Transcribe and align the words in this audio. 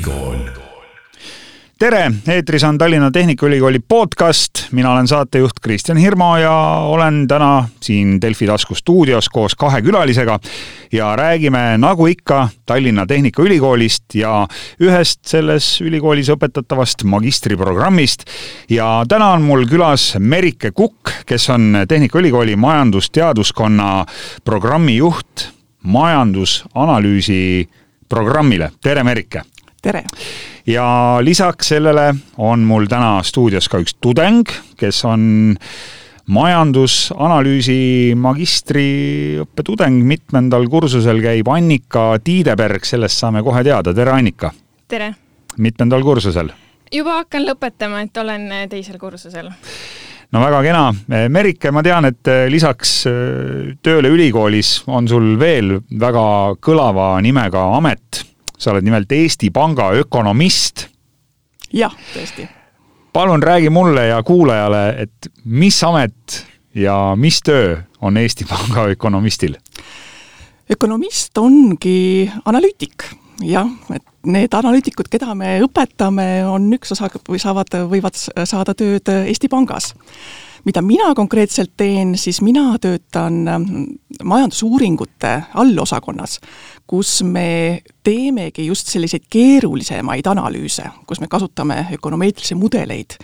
Tehnikaülikool. 0.00 0.36
tere, 1.78 2.12
eetris 2.28 2.64
on 2.64 2.78
Tallinna 2.78 3.10
Tehnikaülikooli 3.10 3.78
podcast, 3.88 4.72
mina 4.72 4.92
olen 4.92 5.06
saatejuht 5.06 5.60
Kristjan 5.62 5.98
Hirmu 5.98 6.36
ja 6.40 6.52
olen 6.88 7.28
täna 7.28 7.68
siin 7.80 8.20
Delfi 8.20 8.46
tasku 8.46 8.74
stuudios 8.74 9.28
koos 9.28 9.54
kahe 9.54 9.82
külalisega 9.82 10.38
ja 10.92 11.16
räägime 11.16 11.78
nagu 11.78 12.06
ikka 12.06 12.48
Tallinna 12.66 13.06
Tehnikaülikoolist 13.06 14.14
ja 14.14 14.46
ühest 14.80 15.20
selles 15.26 15.80
ülikoolis 15.80 16.32
õpetatavast 16.32 17.04
magistriprogrammist. 17.04 18.24
ja 18.70 19.04
täna 19.08 19.32
on 19.32 19.42
mul 19.42 19.66
külas 19.68 20.14
Merike 20.18 20.70
Kukk, 20.70 21.12
kes 21.26 21.50
on 21.50 21.84
Tehnikaülikooli 21.88 22.56
majandusteaduskonna 22.56 24.06
programmi 24.44 24.96
juht 24.96 25.48
majandusanalüüsi 25.82 27.68
programmile, 28.08 28.72
tere 28.82 29.04
Merike! 29.04 29.49
Tere! 29.82 30.04
ja 30.66 31.18
lisaks 31.24 31.72
sellele 31.72 32.14
on 32.38 32.64
mul 32.68 32.86
täna 32.90 33.20
stuudios 33.24 33.68
ka 33.68 33.80
üks 33.82 33.96
tudeng, 34.00 34.48
kes 34.80 35.02
on 35.08 35.22
majandusanalüüsi 36.30 38.14
magistriõppe 38.20 39.64
tudeng, 39.66 40.04
mitmendal 40.06 40.68
kursusel 40.70 41.22
käib 41.24 41.48
Annika 41.50 42.12
Tiideberg, 42.24 42.84
sellest 42.86 43.18
saame 43.18 43.42
kohe 43.46 43.64
teada, 43.66 43.94
tere 43.96 44.14
Annika! 44.14 44.52
tere! 44.88 45.14
mitmendal 45.58 46.04
kursusel? 46.06 46.52
juba 46.92 47.22
hakkan 47.22 47.48
lõpetama, 47.48 48.04
et 48.06 48.22
olen 48.22 48.48
teisel 48.70 48.98
kursusel 49.00 49.50
no 50.30 50.42
väga 50.42 50.62
kena. 50.62 50.82
Merike, 51.32 51.72
ma 51.74 51.82
tean, 51.82 52.06
et 52.06 52.28
lisaks 52.50 52.92
tööle 53.82 54.12
ülikoolis 54.14 54.80
on 54.90 55.08
sul 55.10 55.32
veel 55.40 55.80
väga 55.90 56.26
kõlava 56.62 57.12
nimega 57.24 57.64
amet. 57.78 58.22
Sa 58.60 58.74
oled 58.74 58.84
nimelt 58.84 59.12
Eesti 59.12 59.50
Panga 59.50 59.90
ökonomist. 59.96 60.88
jah, 61.72 61.94
tõesti. 62.14 62.48
palun 63.12 63.42
räägi 63.42 63.70
mulle 63.70 64.06
ja 64.06 64.22
kuulajale, 64.22 64.84
et 65.06 65.32
mis 65.44 65.82
amet 65.84 66.44
ja 66.74 67.16
mis 67.16 67.40
töö 67.42 67.80
on 68.00 68.16
Eesti 68.16 68.44
Panga 68.44 68.86
ökonomistil? 68.92 69.56
ökonomist 70.70 71.38
ongi 71.38 72.30
analüütik 72.44 73.08
jah, 73.44 73.68
et 73.94 74.04
need 74.26 74.54
analüütikud, 74.54 75.08
keda 75.10 75.34
me 75.38 75.56
õpetame, 75.64 76.28
on 76.48 76.68
üks 76.76 76.92
osa 76.94 77.08
või 77.28 77.40
saavad, 77.40 77.76
võivad 77.90 78.18
saada 78.18 78.74
tööd 78.76 79.08
Eesti 79.22 79.48
Pangas. 79.52 79.94
Mida 80.64 80.82
mina 80.82 81.14
konkreetselt 81.14 81.72
teen, 81.76 82.16
siis 82.18 82.40
mina 82.42 82.78
töötan 82.78 83.44
majandusuuringute 84.24 85.32
allosakonnas, 85.54 86.38
kus 86.86 87.22
me 87.22 87.80
teemegi 88.04 88.66
just 88.66 88.90
selliseid 88.92 89.28
keerulisemaid 89.30 90.26
analüüse, 90.26 90.88
kus 91.06 91.20
me 91.20 91.30
kasutame 91.30 91.86
ökonomeetrilisi 91.96 92.58
mudeleid 92.58 93.18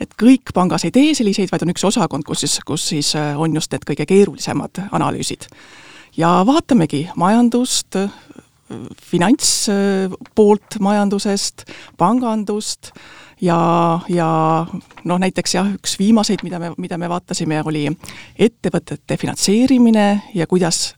et 0.00 0.12
kõik 0.20 0.52
pangas 0.54 0.84
ei 0.84 0.92
tee 0.92 1.14
selliseid, 1.16 1.48
vaid 1.52 1.64
on 1.64 1.72
üks 1.72 1.84
osakond, 1.88 2.26
kus 2.26 2.44
siis, 2.44 2.58
kus 2.68 2.88
siis 2.92 3.14
on 3.16 3.54
just 3.56 3.72
need 3.72 3.86
kõige 3.88 4.06
keerulisemad 4.08 4.82
analüüsid. 4.92 5.48
ja 6.16 6.42
vaatamegi 6.46 7.06
majandust, 7.16 7.96
finantspoolt 9.10 10.80
majandusest, 10.80 11.64
pangandust 11.96 12.92
ja, 13.40 13.58
ja 14.08 14.28
noh, 15.04 15.18
näiteks 15.18 15.54
jah, 15.54 15.72
üks 15.78 15.98
viimaseid, 15.98 16.44
mida 16.46 16.60
me, 16.62 16.72
mida 16.78 16.98
me 16.98 17.08
vaatasime, 17.10 17.62
oli 17.64 17.86
ettevõtete 18.38 19.16
finantseerimine 19.20 20.06
ja 20.34 20.46
kuidas 20.46 20.94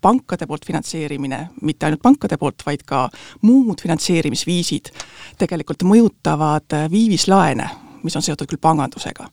pankade 0.00 0.46
poolt 0.46 0.66
finantseerimine, 0.66 1.40
mitte 1.62 1.86
ainult 1.86 2.02
pankade 2.02 2.38
poolt, 2.38 2.62
vaid 2.66 2.84
ka 2.86 3.08
muud 3.42 3.82
finantseerimisviisid 3.82 4.92
tegelikult 5.38 5.82
mõjutavad 5.88 6.76
viivislaene, 6.90 7.68
mis 8.02 8.16
on 8.16 8.22
seotud 8.22 8.46
küll 8.50 8.62
pangandusega 8.62 9.26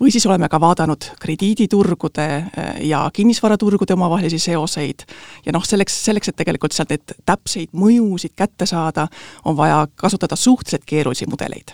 või 0.00 0.10
siis 0.12 0.26
oleme 0.26 0.48
ka 0.48 0.60
vaadanud 0.60 1.08
krediiditurgude 1.20 2.26
eh, 2.36 2.74
ja 2.88 3.10
kinnisvaraturgude 3.12 3.94
omavahelisi 3.94 4.38
seoseid 4.38 5.06
ja 5.46 5.54
noh, 5.56 5.64
selleks, 5.64 5.96
selleks, 6.04 6.28
et 6.28 6.36
tegelikult 6.36 6.76
sealt 6.76 6.92
neid 6.92 7.16
täpseid 7.26 7.72
mõjusid 7.76 8.36
kätte 8.36 8.66
saada, 8.66 9.08
on 9.44 9.56
vaja 9.56 9.86
kasutada 9.96 10.36
suhteliselt 10.36 10.84
keerulisi 10.86 11.28
mudeleid. 11.30 11.72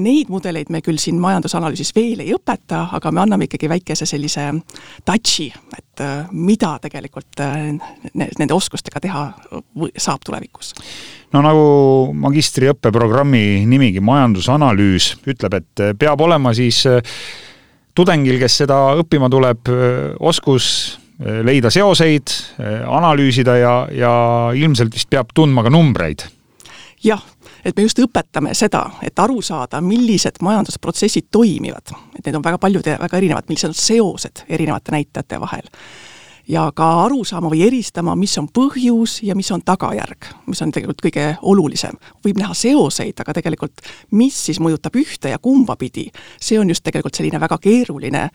Neid 0.00 0.30
mudeleid 0.30 0.70
me 0.70 0.80
küll 0.86 1.00
siin 1.02 1.18
majandusanalüüsis 1.20 1.90
veel 1.96 2.22
ei 2.22 2.34
õpeta, 2.34 2.86
aga 2.96 3.10
me 3.10 3.24
anname 3.24 3.48
ikkagi 3.48 3.68
väikese 3.68 4.06
sellise 4.06 4.46
touch'i, 5.04 5.50
et 5.76 6.04
eh, 6.04 6.32
mida 6.32 6.76
tegelikult 6.82 7.44
eh, 7.44 7.72
nende 8.14 8.54
oskustega 8.56 9.02
teha 9.02 9.26
saab 9.98 10.24
tulevikus 10.24 10.74
no 11.30 11.42
nagu 11.44 11.66
magistriõppeprogrammi 12.18 13.62
nimigi, 13.70 14.00
majandusanalüüs, 14.02 15.12
ütleb, 15.30 15.60
et 15.60 15.82
peab 16.00 16.24
olema 16.26 16.50
siis 16.56 16.82
tudengil, 18.00 18.40
kes 18.40 18.62
seda 18.64 18.80
õppima 19.00 19.30
tuleb, 19.32 19.70
oskus 20.20 20.66
leida 21.20 21.68
seoseid, 21.72 22.32
analüüsida 22.88 23.56
ja, 23.60 23.74
ja 23.92 24.12
ilmselt 24.56 24.94
vist 24.96 25.10
peab 25.12 25.34
tundma 25.36 25.64
ka 25.66 25.72
numbreid. 25.72 26.24
jah, 27.04 27.20
et 27.64 27.76
me 27.76 27.84
just 27.84 28.00
õpetame 28.00 28.54
seda, 28.56 28.86
et 29.04 29.18
aru 29.20 29.42
saada, 29.44 29.82
millised 29.84 30.40
majandusprotsessid 30.44 31.28
toimivad, 31.32 31.92
et 32.16 32.24
need 32.24 32.38
on 32.38 32.44
väga 32.44 32.60
paljud 32.60 32.88
ja 32.88 32.96
väga 33.00 33.20
erinevad, 33.20 33.48
millised 33.52 33.74
on 33.74 33.76
seosed 33.76 34.46
erinevate 34.48 34.96
näitajate 34.96 35.40
vahel 35.40 35.68
ja 36.48 36.70
ka 36.74 36.88
aru 37.04 37.24
saama 37.24 37.50
või 37.50 37.62
eristama, 37.66 38.16
mis 38.16 38.36
on 38.38 38.48
põhjus 38.48 39.20
ja 39.26 39.34
mis 39.34 39.50
on 39.50 39.62
tagajärg, 39.64 40.30
mis 40.46 40.62
on 40.62 40.72
tegelikult 40.72 41.02
kõige 41.04 41.26
olulisem. 41.42 41.98
võib 42.24 42.38
näha 42.38 42.54
seoseid, 42.54 43.20
aga 43.20 43.32
tegelikult 43.32 43.80
mis 44.10 44.36
siis 44.46 44.60
mõjutab 44.60 44.96
ühte 44.96 45.30
ja 45.30 45.38
kumba 45.38 45.76
pidi, 45.76 46.10
see 46.40 46.58
on 46.58 46.68
just 46.68 46.84
tegelikult 46.84 47.14
selline 47.14 47.40
väga 47.40 47.58
keeruline 47.58 48.28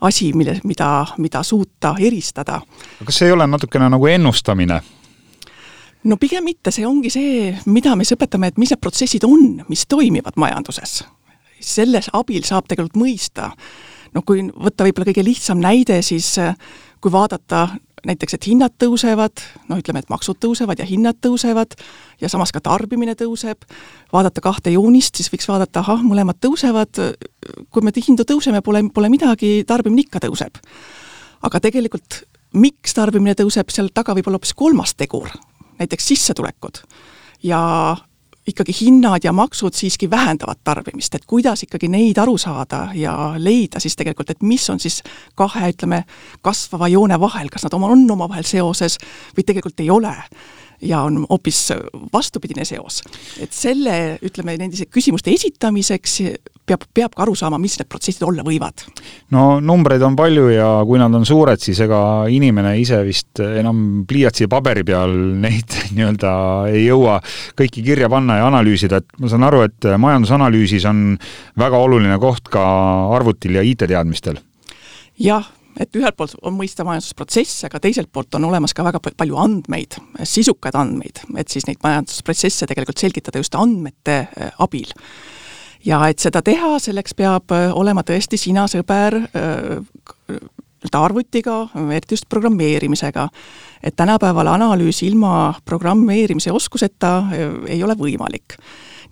asi, 0.00 0.32
mille, 0.32 0.60
mida, 0.64 1.06
mida 1.18 1.42
suuta 1.42 1.94
eristada. 1.98 2.60
kas 3.04 3.18
see 3.18 3.26
ei 3.26 3.32
ole 3.32 3.46
natukene 3.46 3.88
nagu 3.88 4.06
ennustamine? 4.06 4.82
no 6.04 6.16
pigem 6.16 6.44
mitte, 6.44 6.72
see 6.74 6.86
ongi 6.86 7.10
see, 7.10 7.54
mida 7.66 7.96
me 7.96 8.04
siis 8.06 8.16
õpetame, 8.18 8.50
et 8.50 8.60
mis 8.60 8.72
need 8.72 8.82
protsessid 8.82 9.24
on, 9.28 9.62
mis 9.68 9.86
toimivad 9.86 10.38
majanduses. 10.40 11.02
selles 11.62 12.08
abil 12.12 12.42
saab 12.42 12.66
tegelikult 12.66 12.98
mõista, 12.98 13.52
noh 14.14 14.24
kui 14.26 14.42
võtta 14.42 14.82
võib-olla 14.82 15.06
kõige 15.12 15.24
lihtsam 15.24 15.60
näide, 15.62 16.00
siis 16.02 16.34
kui 17.02 17.12
vaadata 17.12 17.66
näiteks, 18.06 18.34
et 18.34 18.46
hinnad 18.50 18.74
tõusevad, 18.82 19.42
noh 19.70 19.78
ütleme, 19.78 20.02
et 20.02 20.10
maksud 20.10 20.38
tõusevad 20.42 20.80
ja 20.82 20.86
hinnad 20.86 21.20
tõusevad 21.22 21.76
ja 22.20 22.30
samas 22.30 22.50
ka 22.54 22.62
tarbimine 22.64 23.14
tõuseb, 23.18 23.62
vaadata 24.12 24.42
kahte 24.42 24.72
joonist, 24.74 25.18
siis 25.18 25.30
võiks 25.32 25.46
vaadata, 25.50 25.82
ahah, 25.84 26.02
mõlemad 26.06 26.40
tõusevad, 26.42 26.98
kui 27.70 27.84
me 27.84 27.94
hindu 27.94 28.26
tõuseme, 28.26 28.62
pole, 28.62 28.82
pole 28.94 29.10
midagi, 29.12 29.62
tarbimine 29.68 30.06
ikka 30.06 30.22
tõuseb. 30.26 30.62
aga 31.42 31.60
tegelikult 31.60 32.22
miks 32.54 32.94
tarbimine 32.94 33.34
tõuseb, 33.34 33.70
seal 33.70 33.90
taga 33.94 34.14
võib 34.14 34.28
olla 34.28 34.38
hoopis 34.38 34.54
kolmas 34.54 34.94
tegur, 34.94 35.30
näiteks 35.78 36.06
sissetulekud. 36.06 36.82
ja 37.42 37.96
ikkagi 38.46 38.74
hinnad 38.80 39.24
ja 39.24 39.32
maksud 39.32 39.74
siiski 39.74 40.10
vähendavad 40.10 40.58
tarbimist, 40.64 41.14
et 41.14 41.26
kuidas 41.26 41.62
ikkagi 41.62 41.88
neid 41.88 42.18
aru 42.18 42.38
saada 42.38 42.88
ja 42.94 43.34
leida 43.38 43.80
siis 43.80 43.96
tegelikult, 43.96 44.30
et 44.30 44.42
mis 44.42 44.64
on 44.70 44.80
siis 44.82 45.02
kahe, 45.38 45.70
ütleme, 45.70 46.02
kasvava 46.42 46.88
joone 46.90 47.20
vahel, 47.20 47.52
kas 47.52 47.66
nad 47.68 47.78
oma, 47.78 47.92
on 47.94 48.02
omavahel 48.10 48.46
seoses 48.48 48.98
või 49.36 49.46
tegelikult 49.46 49.80
ei 49.80 49.90
ole 49.90 50.16
ja 50.82 51.04
on 51.06 51.26
hoopis 51.30 51.68
vastupidine 52.12 52.64
seos. 52.64 53.02
et 53.40 53.52
selle, 53.52 54.18
ütleme, 54.22 54.56
nende 54.58 54.86
küsimuste 54.90 55.30
esitamiseks 55.30 56.18
peab, 56.66 56.84
peab 56.94 57.14
ka 57.14 57.24
aru 57.24 57.34
saama, 57.38 57.58
mis 57.62 57.76
need 57.78 57.88
protsessid 57.90 58.24
olla 58.26 58.44
võivad. 58.46 58.84
no 59.34 59.60
numbreid 59.60 60.02
on 60.06 60.16
palju 60.18 60.48
ja 60.52 60.68
kui 60.88 61.00
nad 61.02 61.14
on 61.14 61.26
suured, 61.28 61.60
siis 61.62 61.80
ega 61.86 62.02
inimene 62.32 62.74
ise 62.80 63.02
vist 63.06 63.42
enam 63.42 64.04
pliiatsi 64.08 64.46
ja 64.46 64.52
paberi 64.52 64.84
peal 64.86 65.14
neid 65.42 65.78
nii-öelda 65.96 66.34
ei 66.72 66.84
jõua 66.86 67.18
kõiki 67.58 67.84
kirja 67.86 68.10
panna 68.12 68.40
ja 68.40 68.50
analüüsida, 68.50 69.02
et 69.02 69.18
ma 69.22 69.32
saan 69.32 69.48
aru, 69.48 69.64
et 69.68 69.90
majandusanalüüsis 69.98 70.86
on 70.90 71.02
väga 71.58 71.82
oluline 71.86 72.20
koht 72.22 72.52
ka 72.52 72.62
arvutil 73.16 73.58
ja 73.58 73.66
IT-teadmistel. 73.66 74.40
jah 75.18 75.50
et 75.80 75.96
ühelt 75.96 76.16
poolt 76.16 76.34
on 76.44 76.56
mõista 76.56 76.84
majandusprotsesse, 76.86 77.66
aga 77.68 77.80
teiselt 77.82 78.10
poolt 78.12 78.34
on 78.36 78.46
olemas 78.48 78.74
ka 78.76 78.84
väga 78.86 79.00
palju 79.02 79.38
andmeid, 79.40 79.96
sisukaid 80.28 80.76
andmeid, 80.78 81.22
et 81.40 81.52
siis 81.52 81.66
neid 81.68 81.80
majandusprotsesse 81.84 82.68
tegelikult 82.68 83.00
selgitada 83.02 83.40
just 83.42 83.56
andmete 83.58 84.18
äh, 84.26 84.52
abil. 84.62 84.92
Ja 85.84 86.00
et 86.08 86.22
seda 86.22 86.42
teha, 86.42 86.78
selleks 86.82 87.14
peab 87.18 87.52
äh, 87.54 87.70
olema 87.74 88.04
tõesti 88.06 88.38
sina, 88.40 88.66
sõber, 88.70 89.18
äh, 89.36 90.40
arvutiga, 90.92 91.68
eriti 91.94 92.16
just 92.16 92.28
programmeerimisega. 92.28 93.28
et 93.82 93.96
tänapäeval 93.96 94.46
analüüs 94.46 95.02
ilma 95.02 95.54
programmeerimise 95.64 96.52
oskuseta 96.52 97.24
ei 97.66 97.82
ole 97.82 97.94
võimalik 97.94 98.56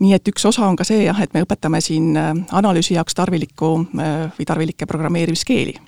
nii 0.00 0.12
et 0.14 0.28
üks 0.28 0.44
osa 0.46 0.66
on 0.66 0.76
ka 0.76 0.84
see 0.84 1.04
jah, 1.04 1.20
et 1.22 1.32
me 1.34 1.42
õpetame 1.42 1.80
siin 1.80 2.16
analüüsi 2.50 2.94
jaoks 2.94 3.14
tarvilikku 3.14 3.70
või 3.94 4.46
tarvilikke 4.46 4.86
programmeerimiskeeli 4.86 5.78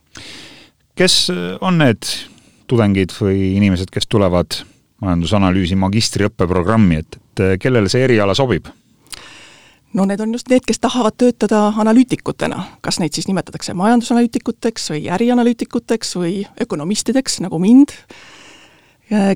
kes 0.94 1.30
on 1.60 1.80
need 1.80 2.06
tudengid 2.70 3.12
või 3.16 3.54
inimesed, 3.56 3.90
kes 3.92 4.06
tulevad 4.10 4.62
majandusanalüüsi 5.02 5.76
magistriõppeprogrammi, 5.80 7.00
et, 7.02 7.18
et 7.18 7.44
kellele 7.62 7.90
see 7.92 8.04
eriala 8.06 8.36
sobib? 8.38 8.70
No 9.94 10.04
need 10.04 10.20
on 10.20 10.32
just 10.32 10.48
need, 10.48 10.64
kes 10.66 10.80
tahavad 10.80 11.16
töötada 11.20 11.66
analüütikutena, 11.76 12.64
kas 12.80 12.98
neid 13.00 13.14
siis 13.16 13.28
nimetatakse 13.28 13.74
majandusanalüütikuteks 13.76 14.90
või 14.94 15.08
ärianalüütikuteks 15.12 16.16
või 16.16 16.36
ökonomistideks, 16.64 17.40
nagu 17.44 17.60
mind, 17.62 17.92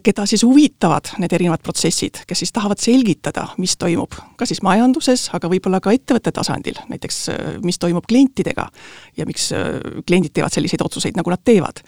keda 0.03 0.25
siis 0.27 0.45
huvitavad 0.47 1.13
need 1.21 1.33
erinevad 1.37 1.61
protsessid, 1.65 2.23
kes 2.29 2.45
siis 2.45 2.53
tahavad 2.57 2.81
selgitada, 2.81 3.49
mis 3.61 3.77
toimub, 3.77 4.17
kas 4.41 4.53
siis 4.53 4.63
majanduses, 4.65 5.29
aga 5.37 5.51
võib-olla 5.53 5.83
ka 5.85 5.93
ettevõtte 5.93 6.33
tasandil, 6.33 6.79
näiteks 6.89 7.19
mis 7.65 7.79
toimub 7.83 8.07
klientidega 8.09 8.69
ja 9.19 9.27
miks 9.29 9.51
kliendid 10.09 10.33
teevad 10.33 10.55
selliseid 10.57 10.85
otsuseid, 10.85 11.19
nagu 11.19 11.33
nad 11.33 11.45
teevad. 11.45 11.85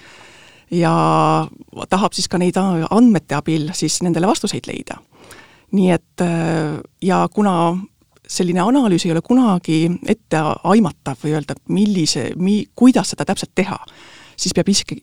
ja 0.70 0.92
tahab 1.88 2.12
siis 2.12 2.28
ka 2.28 2.38
neid 2.38 2.56
andmete 2.60 3.34
abil 3.34 3.70
siis 3.72 4.02
nendele 4.02 4.26
vastuseid 4.26 4.66
leida. 4.68 4.98
nii 5.72 5.90
et 5.90 6.26
ja 7.02 7.28
kuna 7.32 7.78
selline 8.28 8.60
analüüs 8.60 9.06
ei 9.06 9.12
ole 9.14 9.22
kunagi 9.24 9.86
ette 10.06 10.40
aimatav 10.68 11.18
või 11.24 11.34
öelda, 11.38 11.56
millise, 11.72 12.30
mi-, 12.36 12.66
kuidas 12.76 13.14
seda 13.14 13.26
täpselt 13.28 13.54
teha, 13.56 13.78
siis 14.38 14.54
peab 14.56 14.68
isegi 14.68 15.00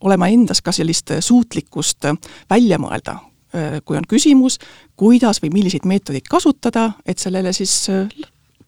olema 0.00 0.30
endas 0.32 0.62
ka 0.64 0.72
sellist 0.74 1.12
suutlikkust 1.20 2.08
välja 2.50 2.80
mõelda, 2.82 3.18
kui 3.84 3.98
on 3.98 4.08
küsimus, 4.08 4.58
kuidas 4.96 5.42
või 5.42 5.52
milliseid 5.58 5.84
meetodeid 5.86 6.28
kasutada, 6.30 6.92
et 7.06 7.20
sellele 7.20 7.52
siis 7.52 7.84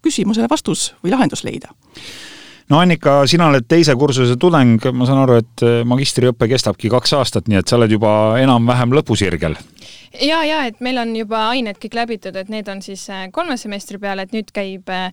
küsimusele 0.05 0.51
vastus 0.53 0.93
või 1.03 1.17
lahendus 1.17 1.45
leida 1.47 1.73
no 2.73 2.81
Annika, 2.81 3.23
sina 3.31 3.51
oled 3.53 3.67
teise 3.69 3.97
kursuse 3.99 4.39
tudeng, 4.41 4.81
ma 4.93 5.09
saan 5.09 5.25
aru, 5.25 5.41
et 5.43 5.67
magistriõpe 5.89 6.49
kestabki 6.51 6.93
kaks 6.93 7.17
aastat, 7.19 7.49
nii 7.49 7.61
et 7.61 7.69
sa 7.69 7.79
oled 7.79 7.93
juba 7.93 8.15
enam-vähem 8.41 8.95
lõpusirgel 8.97 9.59
ja, 10.23 10.41
ja 10.47 10.63
et 10.69 10.81
meil 10.85 10.99
on 11.01 11.15
juba 11.17 11.41
ained 11.53 11.79
kõik 11.83 11.97
läbitud, 11.99 12.37
et 12.39 12.51
need 12.53 12.69
on 12.71 12.83
siis 12.85 13.03
äh, 13.13 13.27
kolme 13.35 13.57
semestri 13.61 13.99
peale, 14.03 14.27
et 14.27 14.35
nüüd 14.35 14.51
käib 14.55 14.91
äh, 14.93 15.11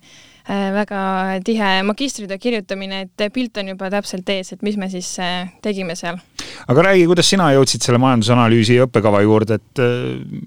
väga 0.75 1.01
tihe 1.45 1.71
magistritöö 1.87 2.39
kirjutamine, 2.41 3.05
et 3.07 3.25
pilt 3.33 3.57
on 3.61 3.71
juba 3.73 3.91
täpselt 3.93 4.29
ees, 4.33 4.53
et 4.55 4.65
mis 4.65 4.77
me 4.79 4.89
siis 4.91 5.09
tegime 5.61 5.95
seal. 5.97 6.19
aga 6.67 6.87
räägi, 6.89 7.07
kuidas 7.09 7.29
sina 7.29 7.51
jõudsid 7.55 7.85
selle 7.85 8.01
majandusanalüüsi 8.01 8.79
õppekava 8.87 9.21
juurde, 9.25 9.59
et 9.61 9.83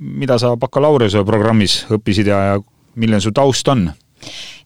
mida 0.00 0.38
sa 0.42 0.54
bakalaureuse 0.60 1.24
programmis 1.26 1.82
õppisid 1.94 2.30
ja, 2.30 2.40
ja 2.52 2.58
milline 2.94 3.22
su 3.22 3.32
taust 3.34 3.68
on? 3.70 3.88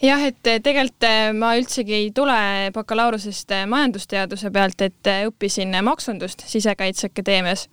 Jah, 0.02 0.22
et 0.28 0.40
tegelikult 0.62 1.06
ma 1.38 1.54
üldsegi 1.58 1.94
ei 1.94 2.08
tule 2.14 2.38
bakalaureusest 2.74 3.54
majandusteaduse 3.66 4.50
pealt, 4.54 4.80
et 4.86 5.12
õppisin 5.26 5.74
maksundust 5.82 6.44
Sisekaitseakadeemias. 6.46 7.68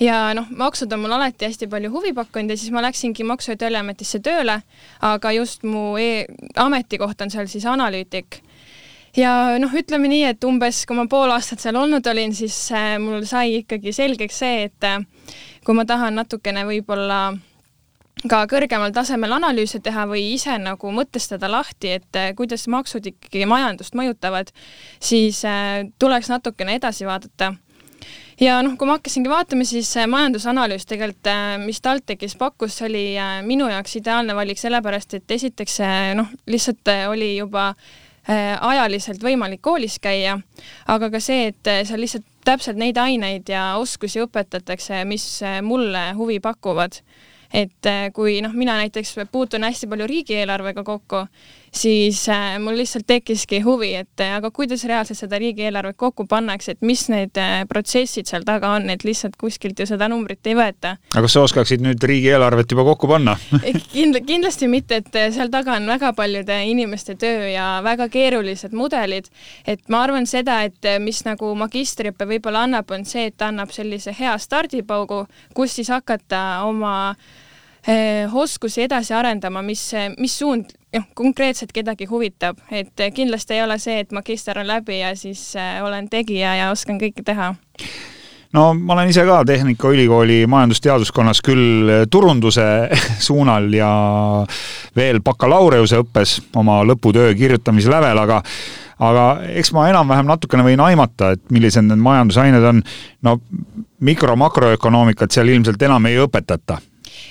Ja 0.00 0.34
noh, 0.36 0.48
maksud 0.52 0.92
on 0.92 1.00
mul 1.00 1.14
alati 1.16 1.46
hästi 1.48 1.68
palju 1.72 1.88
huvi 1.94 2.12
pakkunud 2.16 2.52
ja 2.52 2.58
siis 2.60 2.72
ma 2.74 2.82
läksingi 2.84 3.24
Maksu- 3.24 3.54
ja 3.54 3.56
Tolliametisse 3.56 4.20
tööle, 4.20 4.58
aga 5.00 5.32
just 5.32 5.64
mu 5.64 5.94
e 5.96 6.26
ametikoht 6.60 7.24
on 7.24 7.32
seal 7.32 7.48
siis 7.48 7.64
analüütik. 7.64 8.42
Ja 9.16 9.56
noh, 9.56 9.72
ütleme 9.72 10.10
nii, 10.12 10.26
et 10.28 10.44
umbes 10.44 10.82
kui 10.84 10.96
ma 10.98 11.06
pool 11.08 11.32
aastat 11.32 11.62
seal 11.64 11.78
olnud 11.80 12.04
olin, 12.12 12.34
siis 12.36 12.68
mul 13.00 13.24
sai 13.24 13.62
ikkagi 13.62 13.94
selgeks 13.96 14.42
see, 14.44 14.66
et 14.68 14.88
kui 15.64 15.74
ma 15.74 15.86
tahan 15.88 16.20
natukene 16.20 16.66
võib-olla 16.68 17.20
ka 18.24 18.46
kõrgemal 18.48 18.94
tasemel 18.96 19.34
analüüse 19.36 19.82
teha 19.84 20.06
või 20.08 20.22
ise 20.32 20.54
nagu 20.56 20.88
mõtestada 20.94 21.50
lahti, 21.52 21.98
et 21.98 22.16
äh, 22.16 22.30
kuidas 22.36 22.64
maksud 22.72 23.04
ikkagi 23.12 23.44
majandust 23.48 23.96
mõjutavad, 23.98 24.52
siis 25.04 25.42
äh, 25.44 25.84
tuleks 26.00 26.30
natukene 26.32 26.78
edasi 26.80 27.04
vaadata. 27.08 27.52
Ja 28.40 28.58
noh, 28.64 28.74
kui 28.76 28.88
ma 28.88 28.96
hakkasingi 28.98 29.30
vaatama, 29.32 29.64
siis 29.68 29.90
majandusanalüüs 30.12 30.84
tegelikult, 30.88 31.28
mis 31.64 31.80
TalTechis 31.80 32.34
pakkus, 32.40 32.76
oli 32.84 33.14
minu 33.48 33.68
jaoks 33.72 33.96
ideaalne 33.96 34.36
valik, 34.36 34.60
sellepärast 34.60 35.16
et 35.16 35.36
esiteks 35.38 35.78
noh, 36.18 36.28
lihtsalt 36.44 36.92
oli 37.08 37.30
juba 37.38 37.70
ajaliselt 38.26 39.24
võimalik 39.24 39.62
koolis 39.64 39.96
käia, 40.04 40.34
aga 40.92 41.08
ka 41.14 41.20
see, 41.24 41.48
et 41.54 41.72
seal 41.88 42.02
lihtsalt 42.04 42.26
täpselt 42.44 42.76
neid 42.76 43.00
aineid 43.00 43.48
ja 43.48 43.70
oskusi 43.80 44.20
õpetatakse, 44.26 45.00
mis 45.08 45.24
mulle 45.64 46.10
huvi 46.18 46.36
pakuvad 46.44 47.00
et 47.56 47.88
kui 48.12 48.40
noh, 48.44 48.52
mina 48.52 48.76
näiteks 48.76 49.14
puutun 49.32 49.64
hästi 49.64 49.88
palju 49.88 50.06
riigieelarvega 50.10 50.84
kokku, 50.84 51.22
siis 51.76 52.28
äh, 52.28 52.58
mul 52.58 52.76
lihtsalt 52.76 53.06
tekkiski 53.06 53.60
huvi, 53.60 53.94
et 53.94 54.20
äh, 54.20 54.34
aga 54.36 54.50
kuidas 54.50 54.84
reaalselt 54.84 55.18
seda 55.18 55.38
riigieelarvet 55.38 55.96
kokku 55.96 56.26
pannakse, 56.28 56.76
et 56.76 56.86
mis 56.86 57.06
need 57.12 57.36
äh, 57.40 57.64
protsessid 57.68 58.28
seal 58.28 58.46
taga 58.46 58.72
on, 58.76 58.88
et 58.90 59.04
lihtsalt 59.04 59.36
kuskilt 59.40 59.78
ju 59.78 59.86
seda 59.88 60.08
numbrit 60.08 60.46
ei 60.46 60.56
võeta. 60.56 60.96
aga 61.12 61.24
kas 61.26 61.36
sa 61.36 61.44
oskaksid 61.46 61.84
nüüd 61.84 62.02
riigieelarvet 62.10 62.72
juba 62.72 62.86
kokku 62.90 63.10
panna 63.10 63.36
Kind-, 63.92 64.22
kindlasti 64.26 64.70
mitte, 64.72 65.02
et 65.02 65.20
seal 65.34 65.52
taga 65.52 65.76
on 65.76 65.88
väga 65.90 66.12
paljude 66.16 66.58
inimeste 66.70 67.16
töö 67.20 67.50
ja 67.52 67.68
väga 67.84 68.08
keerulised 68.12 68.76
mudelid, 68.76 69.28
et 69.66 69.82
ma 69.92 70.02
arvan 70.06 70.26
seda, 70.26 70.62
et 70.66 70.92
mis 71.02 71.22
nagu 71.28 71.52
magistriõpe 71.58 72.28
võib-olla 72.28 72.64
annab, 72.66 72.90
on 72.94 73.04
see, 73.08 73.28
et 73.30 73.36
ta 73.36 73.50
annab 73.52 73.72
sellise 73.74 74.14
hea 74.16 74.36
stardipaugu, 74.40 75.24
kus 75.54 75.76
siis 75.76 75.92
hakata 75.92 76.62
oma 76.66 76.96
oskusi 78.32 78.82
edasi 78.82 79.14
arendama, 79.14 79.62
mis, 79.62 79.92
mis 80.18 80.38
suund 80.38 80.72
noh, 80.96 81.06
konkreetselt 81.14 81.72
kedagi 81.74 82.08
huvitab, 82.10 82.58
et 82.70 83.06
kindlasti 83.14 83.56
ei 83.56 83.62
ole 83.64 83.78
see, 83.82 84.00
et 84.02 84.12
magister 84.16 84.58
on 84.58 84.68
läbi 84.68 85.00
ja 85.00 85.14
siis 85.16 85.52
äh, 85.56 85.78
olen 85.84 86.08
tegija 86.10 86.56
ja 86.60 86.70
oskan 86.74 87.00
kõike 87.00 87.24
teha. 87.26 87.52
No 88.56 88.70
ma 88.78 88.94
olen 88.94 89.10
ise 89.10 89.24
ka 89.26 89.42
Tehnikaülikooli 89.44 90.46
majandusteaduskonnas 90.48 91.42
küll 91.44 91.92
turunduse 92.10 92.64
suunal 93.28 93.68
ja 93.74 93.90
veel 94.96 95.20
bakalaureuse 95.24 96.00
õppes 96.04 96.40
oma 96.56 96.80
lõputöö 96.86 97.34
kirjutamise 97.36 97.92
lävel, 97.92 98.18
aga 98.22 98.42
aga 98.96 99.24
eks 99.60 99.74
ma 99.76 99.90
enam-vähem 99.90 100.28
natukene 100.30 100.64
võin 100.64 100.80
aimata, 100.80 101.34
et 101.36 101.42
millised 101.52 101.84
need 101.84 102.00
majandusained 102.00 102.64
on. 102.64 102.82
no 103.28 103.38
mikro-makroökonoomikat 104.00 105.36
seal 105.36 105.52
ilmselt 105.52 105.82
enam 105.82 106.06
ei 106.08 106.16
õpetata 106.22 106.78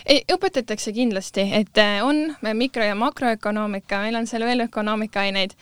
ei, 0.06 0.22
õpetatakse 0.32 0.94
kindlasti, 0.94 1.46
et 1.58 1.78
äh, 1.82 2.00
on 2.06 2.36
mikro- 2.54 2.86
ja 2.86 2.96
makroökonoomika, 2.96 4.00
meil 4.04 4.16
on 4.20 4.28
seal 4.30 4.46
veel 4.46 4.66
ökonoomikaaineid, 4.68 5.56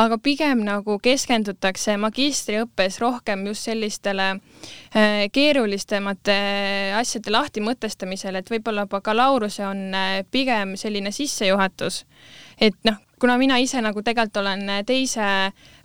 aga 0.00 0.18
pigem 0.22 0.64
nagu 0.66 0.98
keskendutakse 1.02 1.96
magistriõppes 2.00 3.00
rohkem 3.02 3.44
just 3.50 3.68
sellistele 3.68 4.30
äh, 4.32 5.26
keerulisemate 5.32 6.38
asjade 6.98 7.32
lahtimõtestamisele, 7.34 8.40
et 8.40 8.50
võib-olla 8.52 8.86
bakalaureuse 8.90 9.66
on 9.68 9.84
äh, 9.94 10.16
pigem 10.30 10.76
selline 10.80 11.12
sissejuhatus, 11.12 12.04
et 12.60 12.78
noh, 12.88 12.96
kuna 13.20 13.36
mina 13.36 13.58
ise 13.60 13.82
nagu 13.84 14.00
tegelikult 14.00 14.40
olen 14.40 14.64
teise 14.88 15.26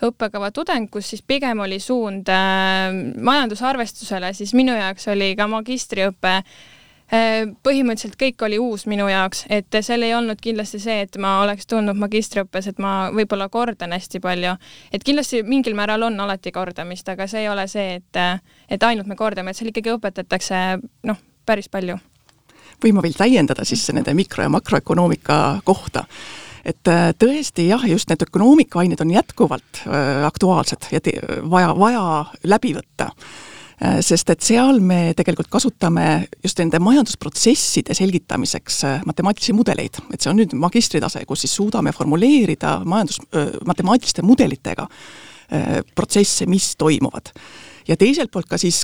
õppekava 0.07 0.53
tudeng, 0.55 0.87
kus 0.91 1.09
siis 1.11 1.23
pigem 1.27 1.59
oli 1.65 1.81
suund 1.83 2.31
äh, 2.31 2.95
majandusarvestusele, 3.19 4.31
siis 4.33 4.55
minu 4.55 4.77
jaoks 4.77 5.11
oli 5.11 5.33
ka 5.35 5.49
magistriõpe 5.51 6.39
Äh, 6.39 6.74
põhimõtteliselt 7.11 8.15
kõik 8.17 8.41
oli 8.47 8.57
uus 8.59 8.87
minu 8.89 9.05
jaoks, 9.09 9.43
et 9.53 9.77
seal 9.85 10.01
ei 10.03 10.15
olnud 10.17 10.39
kindlasti 10.41 10.79
see, 10.81 11.03
et 11.05 11.17
ma 11.21 11.37
oleks 11.43 11.67
tundnud 11.69 11.97
magistriõppes, 12.01 12.71
et 12.71 12.81
ma 12.81 13.11
võib-olla 13.13 13.45
kordan 13.49 13.93
hästi 13.93 14.19
palju. 14.19 14.55
et 14.91 15.03
kindlasti 15.03 15.43
mingil 15.43 15.75
määral 15.75 16.03
on 16.03 16.19
alati 16.19 16.51
kordamist, 16.51 17.09
aga 17.09 17.27
see 17.27 17.45
ei 17.45 17.49
ole 17.49 17.67
see, 17.67 18.01
et, 18.01 18.49
et 18.69 18.83
ainult 18.83 19.07
me 19.07 19.15
kordame, 19.15 19.51
et 19.51 19.57
seal 19.57 19.69
ikkagi 19.69 19.93
õpetatakse 19.93 20.81
noh, 21.03 21.21
päris 21.45 21.69
palju. 21.69 21.97
võin 22.83 22.95
ma 22.95 23.05
veel 23.05 23.13
täiendada 23.13 23.65
siis 23.65 23.85
nende 23.93 24.13
mikro- 24.13 24.43
ja 24.43 24.49
makroökonoomika 24.49 25.61
kohta 25.63 26.07
et 26.65 26.87
äh, 26.89 27.11
tõesti 27.13 27.67
jah, 27.69 27.85
just 27.85 28.09
need 28.09 28.25
ökonoomikaained 28.25 29.01
on 29.01 29.11
jätkuvalt 29.13 29.85
äh, 29.85 30.25
aktuaalsed 30.25 30.89
ja 30.91 31.01
te, 31.01 31.19
vaja, 31.49 31.75
vaja 31.77 32.25
läbi 32.43 32.73
võtta 32.73 33.13
Äh, 33.13 33.54
sest 33.75 34.29
et 34.31 34.45
seal 34.45 34.79
me 34.79 35.13
tegelikult 35.17 35.49
kasutame 35.51 36.07
just 36.43 36.59
nende 36.61 36.79
majandusprotsesside 36.79 37.95
selgitamiseks 37.97 38.81
äh, 38.87 39.05
matemaatilisi 39.07 39.55
mudeleid, 39.57 39.99
et 40.13 40.23
see 40.23 40.31
on 40.31 40.39
nüüd 40.39 40.55
magistritase, 40.59 41.25
kus 41.27 41.43
siis 41.43 41.55
suudame 41.59 41.91
formuleerida 41.95 42.77
majandus, 42.87 43.21
matemaatiliste 43.67 44.25
mudelitega 44.25 44.87
protsesse, 45.93 46.47
mis 46.49 46.71
toimuvad. 46.73 47.29
Ja 47.85 47.93
teiselt 48.01 48.31
poolt 48.33 48.47
ka 48.49 48.57
siis 48.57 48.79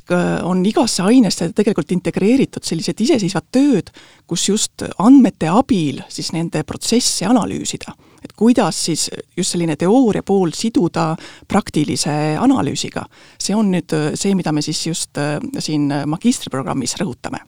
on 0.45 0.59
igasse 0.69 1.01
ainesse 1.01 1.47
tegelikult 1.57 1.89
integreeritud 1.95 2.61
sellised 2.61 3.01
iseseisvad 3.01 3.47
tööd, 3.49 3.89
kus 4.29 4.45
just 4.51 4.85
andmete 5.01 5.49
abil 5.49 6.03
siis 6.13 6.29
nende 6.35 6.61
protsesse 6.69 7.25
analüüsida 7.25 7.95
et 8.21 8.33
kuidas 8.37 8.77
siis 8.85 9.09
just 9.37 9.55
selline 9.55 9.75
teooria 9.79 10.23
pool 10.23 10.53
siduda 10.55 11.15
praktilise 11.47 12.37
analüüsiga. 12.39 13.05
see 13.39 13.55
on 13.55 13.71
nüüd 13.73 13.93
äh, 13.97 14.11
see, 14.15 14.35
mida 14.35 14.51
me 14.51 14.61
siis 14.61 14.81
just 14.87 15.17
äh, 15.17 15.39
siin 15.59 15.91
magistriprogrammis 16.05 16.95
rõhutame. 17.01 17.43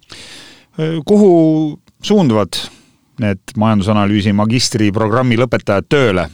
Äh, 0.80 1.02
kuhu 1.06 1.80
suunduvad 2.04 2.58
need 3.22 3.58
majandusanalüüsi 3.58 4.34
magistriprogrammi 4.34 5.38
lõpetajad 5.38 5.90
tööle? 5.90 6.30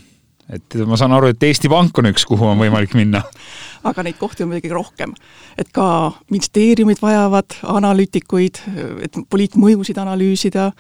et 0.49 0.79
ma 0.89 0.97
saan 0.97 1.13
aru, 1.13 1.27
et 1.29 1.43
Eesti 1.45 1.69
Pank 1.69 1.97
on 2.01 2.09
üks, 2.09 2.23
kuhu 2.25 2.47
on 2.49 2.57
võimalik 2.57 2.95
minna 2.97 3.21
aga 3.89 4.03
neid 4.03 4.17
kohti 4.19 4.43
on 4.43 4.49
muidugi 4.51 4.71
rohkem. 4.73 5.13
et 5.57 5.69
ka 5.75 6.11
ministeeriumid 6.31 7.01
vajavad 7.01 7.59
analüütikuid, 7.75 8.61
et 9.05 9.19
poliitmõjusid 9.29 9.99
analüüsida, 10.01 10.71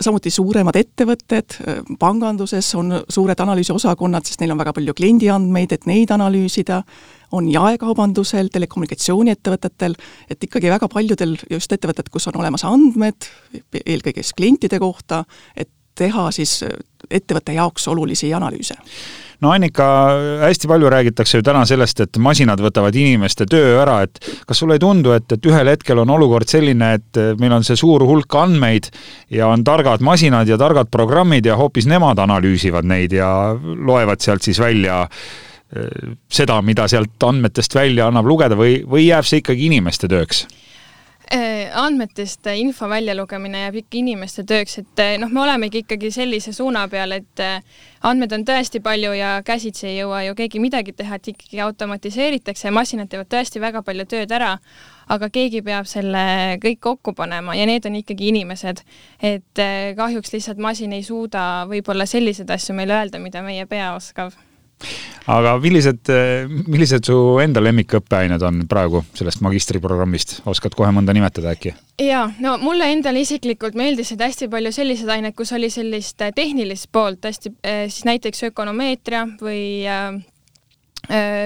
samuti 0.00 0.30
suuremad 0.32 0.76
ettevõtted, 0.80 1.58
panganduses 2.00 2.70
on 2.78 2.94
suured 3.12 3.40
analüüsiosakonnad, 3.44 4.24
sest 4.24 4.40
neil 4.40 4.54
on 4.54 4.60
väga 4.62 4.72
palju 4.76 4.94
kliendiandmeid, 4.96 5.74
et 5.76 5.84
neid 5.90 6.12
analüüsida, 6.14 6.80
on 7.36 7.50
jaekaubandusel, 7.52 8.48
telekommunikatsiooniettevõtetel, 8.54 9.98
et 10.32 10.48
ikkagi 10.48 10.72
väga 10.72 10.88
paljudel 10.88 11.36
just 11.50 11.72
ettevõtted, 11.76 12.08
kus 12.12 12.30
on 12.30 12.40
olemas 12.40 12.64
andmed, 12.64 13.28
eelkõige 13.84 14.24
siis 14.24 14.36
klientide 14.38 14.80
kohta, 14.80 15.24
et 15.56 15.68
teha 15.98 16.30
siis 16.32 16.62
ettevõtte 17.10 17.52
jaoks 17.58 17.88
olulisi 17.90 18.32
analüüse 18.34 18.78
no 19.40 19.52
Annika, 19.54 19.86
hästi 20.42 20.68
palju 20.68 20.90
räägitakse 20.90 21.38
ju 21.38 21.46
täna 21.46 21.64
sellest, 21.68 22.00
et 22.02 22.18
masinad 22.22 22.60
võtavad 22.62 22.96
inimeste 22.98 23.46
töö 23.50 23.76
ära, 23.82 24.00
et 24.06 24.18
kas 24.46 24.62
sulle 24.62 24.78
ei 24.78 24.82
tundu, 24.82 25.12
et, 25.14 25.30
et 25.32 25.48
ühel 25.50 25.70
hetkel 25.70 26.02
on 26.02 26.10
olukord 26.10 26.48
selline, 26.50 26.92
et 26.98 27.20
meil 27.40 27.54
on 27.58 27.66
see 27.66 27.78
suur 27.78 28.04
hulk 28.08 28.38
andmeid 28.40 28.90
ja 29.34 29.50
on 29.52 29.64
targad 29.66 30.02
masinad 30.04 30.48
ja 30.50 30.58
targad 30.58 30.90
programmid 30.90 31.46
ja 31.46 31.58
hoopis 31.60 31.86
nemad 31.90 32.18
analüüsivad 32.22 32.88
neid 32.88 33.14
ja 33.14 33.30
loevad 33.62 34.24
sealt 34.24 34.46
siis 34.46 34.58
välja 34.62 35.04
eh, 35.06 36.14
seda, 36.30 36.60
mida 36.62 36.88
sealt 36.90 37.22
andmetest 37.22 37.74
välja 37.78 38.10
annab 38.10 38.26
lugeda 38.26 38.58
või, 38.58 38.80
või 38.86 39.06
jääb 39.06 39.28
see 39.28 39.44
ikkagi 39.44 39.70
inimeste 39.70 40.10
tööks? 40.10 40.46
Äh, 41.28 41.68
andmetest 41.76 42.46
info 42.56 42.86
väljalugemine 42.88 43.66
jääb 43.66 43.74
ikka 43.82 43.98
inimeste 43.98 44.46
tööks, 44.48 44.78
et 44.80 45.02
äh, 45.02 45.10
noh, 45.20 45.28
me 45.28 45.42
olemegi 45.42 45.82
ikkagi 45.82 46.08
sellise 46.14 46.54
suuna 46.56 46.86
peal, 46.88 47.12
et 47.18 47.42
äh, 47.44 47.58
andmed 48.08 48.32
on 48.32 48.46
tõesti 48.48 48.80
palju 48.80 49.10
ja 49.12 49.34
käsitsi 49.44 49.90
ei 49.90 49.98
jõua 49.98 50.22
ju 50.24 50.38
keegi 50.38 50.62
midagi 50.64 50.96
teha, 50.96 51.20
et 51.20 51.28
ikkagi 51.34 51.60
automatiseeritakse 51.66 52.70
ja 52.70 52.72
masinad 52.72 53.12
teevad 53.12 53.28
tõesti 53.36 53.60
väga 53.60 53.84
palju 53.84 54.08
tööd 54.08 54.32
ära, 54.32 54.54
aga 55.12 55.28
keegi 55.34 55.60
peab 55.68 55.84
selle 55.90 56.24
kõik 56.64 56.80
kokku 56.88 57.12
panema 57.18 57.60
ja 57.60 57.68
need 57.68 57.84
on 57.84 58.00
ikkagi 58.00 58.32
inimesed. 58.32 58.80
et 59.20 59.64
kahjuks 60.00 60.32
lihtsalt 60.32 60.64
masin 60.64 60.96
ei 60.96 61.04
suuda 61.04 61.66
võib-olla 61.68 62.08
selliseid 62.08 62.48
asju 62.56 62.72
meile 62.72 63.02
öelda, 63.02 63.20
mida 63.20 63.44
meie 63.44 63.68
pea 63.68 63.92
oskab 64.00 64.32
aga 65.28 65.56
millised, 65.62 66.08
millised 66.66 67.08
su 67.08 67.18
enda 67.42 67.62
lemmikõppeained 67.64 68.44
on 68.46 68.62
praegu 68.70 69.02
sellest 69.18 69.42
magistriprogrammist, 69.44 70.38
oskad 70.48 70.76
kohe 70.78 70.92
mõnda 70.94 71.16
nimetada 71.16 71.52
äkki? 71.56 71.74
jaa, 72.02 72.28
no 72.40 72.56
mulle 72.62 72.92
endale 72.94 73.24
isiklikult 73.26 73.76
meeldisid 73.78 74.22
hästi 74.22 74.48
palju 74.52 74.72
sellised 74.72 75.10
ained, 75.12 75.34
kus 75.36 75.52
oli 75.56 75.70
sellist 75.72 76.22
tehnilist 76.36 76.88
poolt 76.92 77.26
hästi, 77.28 77.54
eh, 77.62 77.84
siis 77.90 78.06
näiteks 78.08 78.48
ökonomeetria 78.52 79.26
või 79.42 79.68
Äh, 79.88 80.20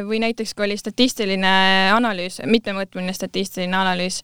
või 0.06 0.18
näiteks 0.18 0.54
kui 0.54 0.64
oli 0.64 0.76
statistiline 0.80 1.50
analüüs, 1.94 2.40
mitmemõõtmeline 2.48 3.12
statistiline 3.14 3.76
analüüs, 3.76 4.22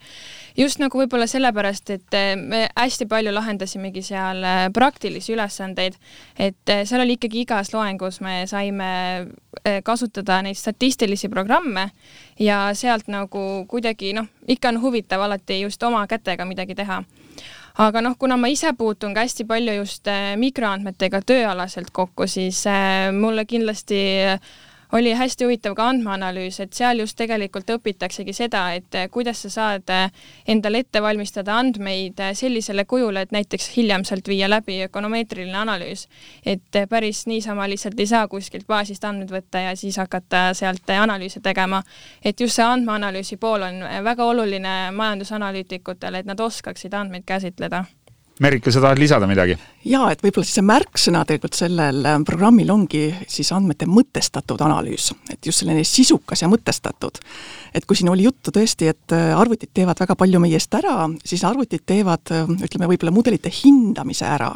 just 0.56 0.80
nagu 0.82 0.99
võib-olla 0.99 1.28
sellepärast, 1.30 1.90
et 1.94 2.16
äh, 2.16 2.32
me 2.37 2.64
hästi 2.76 3.06
palju 3.11 3.32
lahendasimegi 3.35 4.02
seal 4.02 4.42
äh, 4.42 4.64
praktilisi 4.75 5.35
ülesandeid, 5.37 5.99
et 6.38 6.75
seal 6.88 7.04
oli 7.04 7.18
ikkagi 7.18 7.44
igas 7.44 7.73
loengus 7.75 8.20
me 8.25 8.40
saime 8.50 8.88
kasutada 9.85 10.40
neid 10.42 10.56
statistilisi 10.56 11.28
programme 11.28 11.88
ja 12.40 12.68
sealt 12.78 13.08
nagu 13.11 13.64
kuidagi 13.68 14.12
noh, 14.16 14.28
ikka 14.49 14.73
on 14.73 14.80
huvitav 14.82 15.23
alati 15.26 15.61
just 15.61 15.82
oma 15.82 16.04
kätega 16.06 16.47
midagi 16.49 16.76
teha. 16.78 17.02
Aga 17.78 18.00
noh, 18.02 18.14
kuna 18.18 18.37
ma 18.38 18.49
ise 18.50 18.73
puutun 18.78 19.12
ka 19.14 19.23
hästi 19.26 19.44
palju 19.47 19.75
just 19.76 20.08
mikroandmetega 20.38 21.20
tööalaselt 21.26 21.92
kokku, 21.94 22.26
siis 22.26 22.64
mulle 23.14 23.44
kindlasti 23.47 24.00
oli 24.92 25.12
hästi 25.12 25.45
huvitav 25.45 25.75
ka 25.76 25.88
andmeanalüüs, 25.92 26.61
et 26.62 26.73
seal 26.73 27.02
just 27.02 27.16
tegelikult 27.18 27.68
õpitaksegi 27.76 28.33
seda, 28.37 28.62
et 28.78 28.95
eh, 28.97 29.09
kuidas 29.12 29.42
sa 29.45 29.50
saad 29.52 29.92
eh, 29.92 30.09
endale 30.49 30.83
ette 30.85 31.02
valmistada 31.02 31.59
andmeid 31.61 32.21
eh, 32.25 32.33
sellisele 32.38 32.85
kujule, 32.88 33.26
et 33.26 33.35
näiteks 33.35 33.71
hiljem 33.76 34.07
sealt 34.09 34.28
viia 34.28 34.49
läbi 34.50 34.80
ökonomeetriline 34.88 35.59
analüüs. 35.59 36.07
et 36.47 36.80
päris 36.88 37.26
niisama 37.26 37.68
lihtsalt 37.68 38.00
ei 38.00 38.07
saa 38.07 38.28
kuskilt 38.28 38.66
baasist 38.66 39.04
andmed 39.04 39.30
võtta 39.30 39.61
ja 39.68 39.76
siis 39.76 39.97
hakata 39.97 40.54
sealt 40.54 40.90
analüüse 40.90 41.40
tegema. 41.40 41.83
et 42.25 42.40
just 42.40 42.57
see 42.57 42.64
andmeanalüüsi 42.64 43.37
pool 43.37 43.62
on 43.62 43.85
väga 44.04 44.25
oluline 44.25 44.90
majandusanalüütikutele, 44.92 46.18
et 46.18 46.26
nad 46.26 46.40
oskaksid 46.40 46.95
andmeid 46.95 47.25
käsitleda 47.26 47.85
Merike, 48.38 48.71
sa 48.71 48.80
tahad 48.80 48.99
lisada 48.99 49.26
midagi? 49.26 49.57
jaa, 49.88 50.12
et 50.12 50.21
võib-olla 50.23 50.47
siis 50.47 50.59
see 50.61 50.66
märksõna 50.66 51.25
tegelikult 51.26 51.57
sellel 51.59 52.04
äh, 52.07 52.18
programmil 52.26 52.71
ongi 52.71 53.00
siis 53.26 53.50
andmete 53.57 53.88
mõtestatud 53.90 54.62
analüüs, 54.62 55.09
et 55.33 55.47
just 55.47 55.64
selline 55.64 55.83
sisukas 55.87 56.45
ja 56.45 56.50
mõtestatud. 56.50 57.18
et 57.75 57.87
kui 57.87 57.99
siin 57.99 58.12
oli 58.12 58.28
juttu 58.28 58.54
tõesti, 58.54 58.92
et 58.92 59.16
äh, 59.16 59.33
arvutid 59.35 59.73
teevad 59.75 59.99
väga 59.99 60.14
palju 60.18 60.42
meie 60.45 60.54
eest 60.61 60.78
ära, 60.78 61.09
siis 61.25 61.42
arvutid 61.45 61.83
teevad 61.87 62.30
äh, 62.30 62.47
ütleme, 62.68 62.87
võib-olla 62.92 63.14
mudelite 63.14 63.50
hindamise 63.62 64.26
ära. 64.30 64.52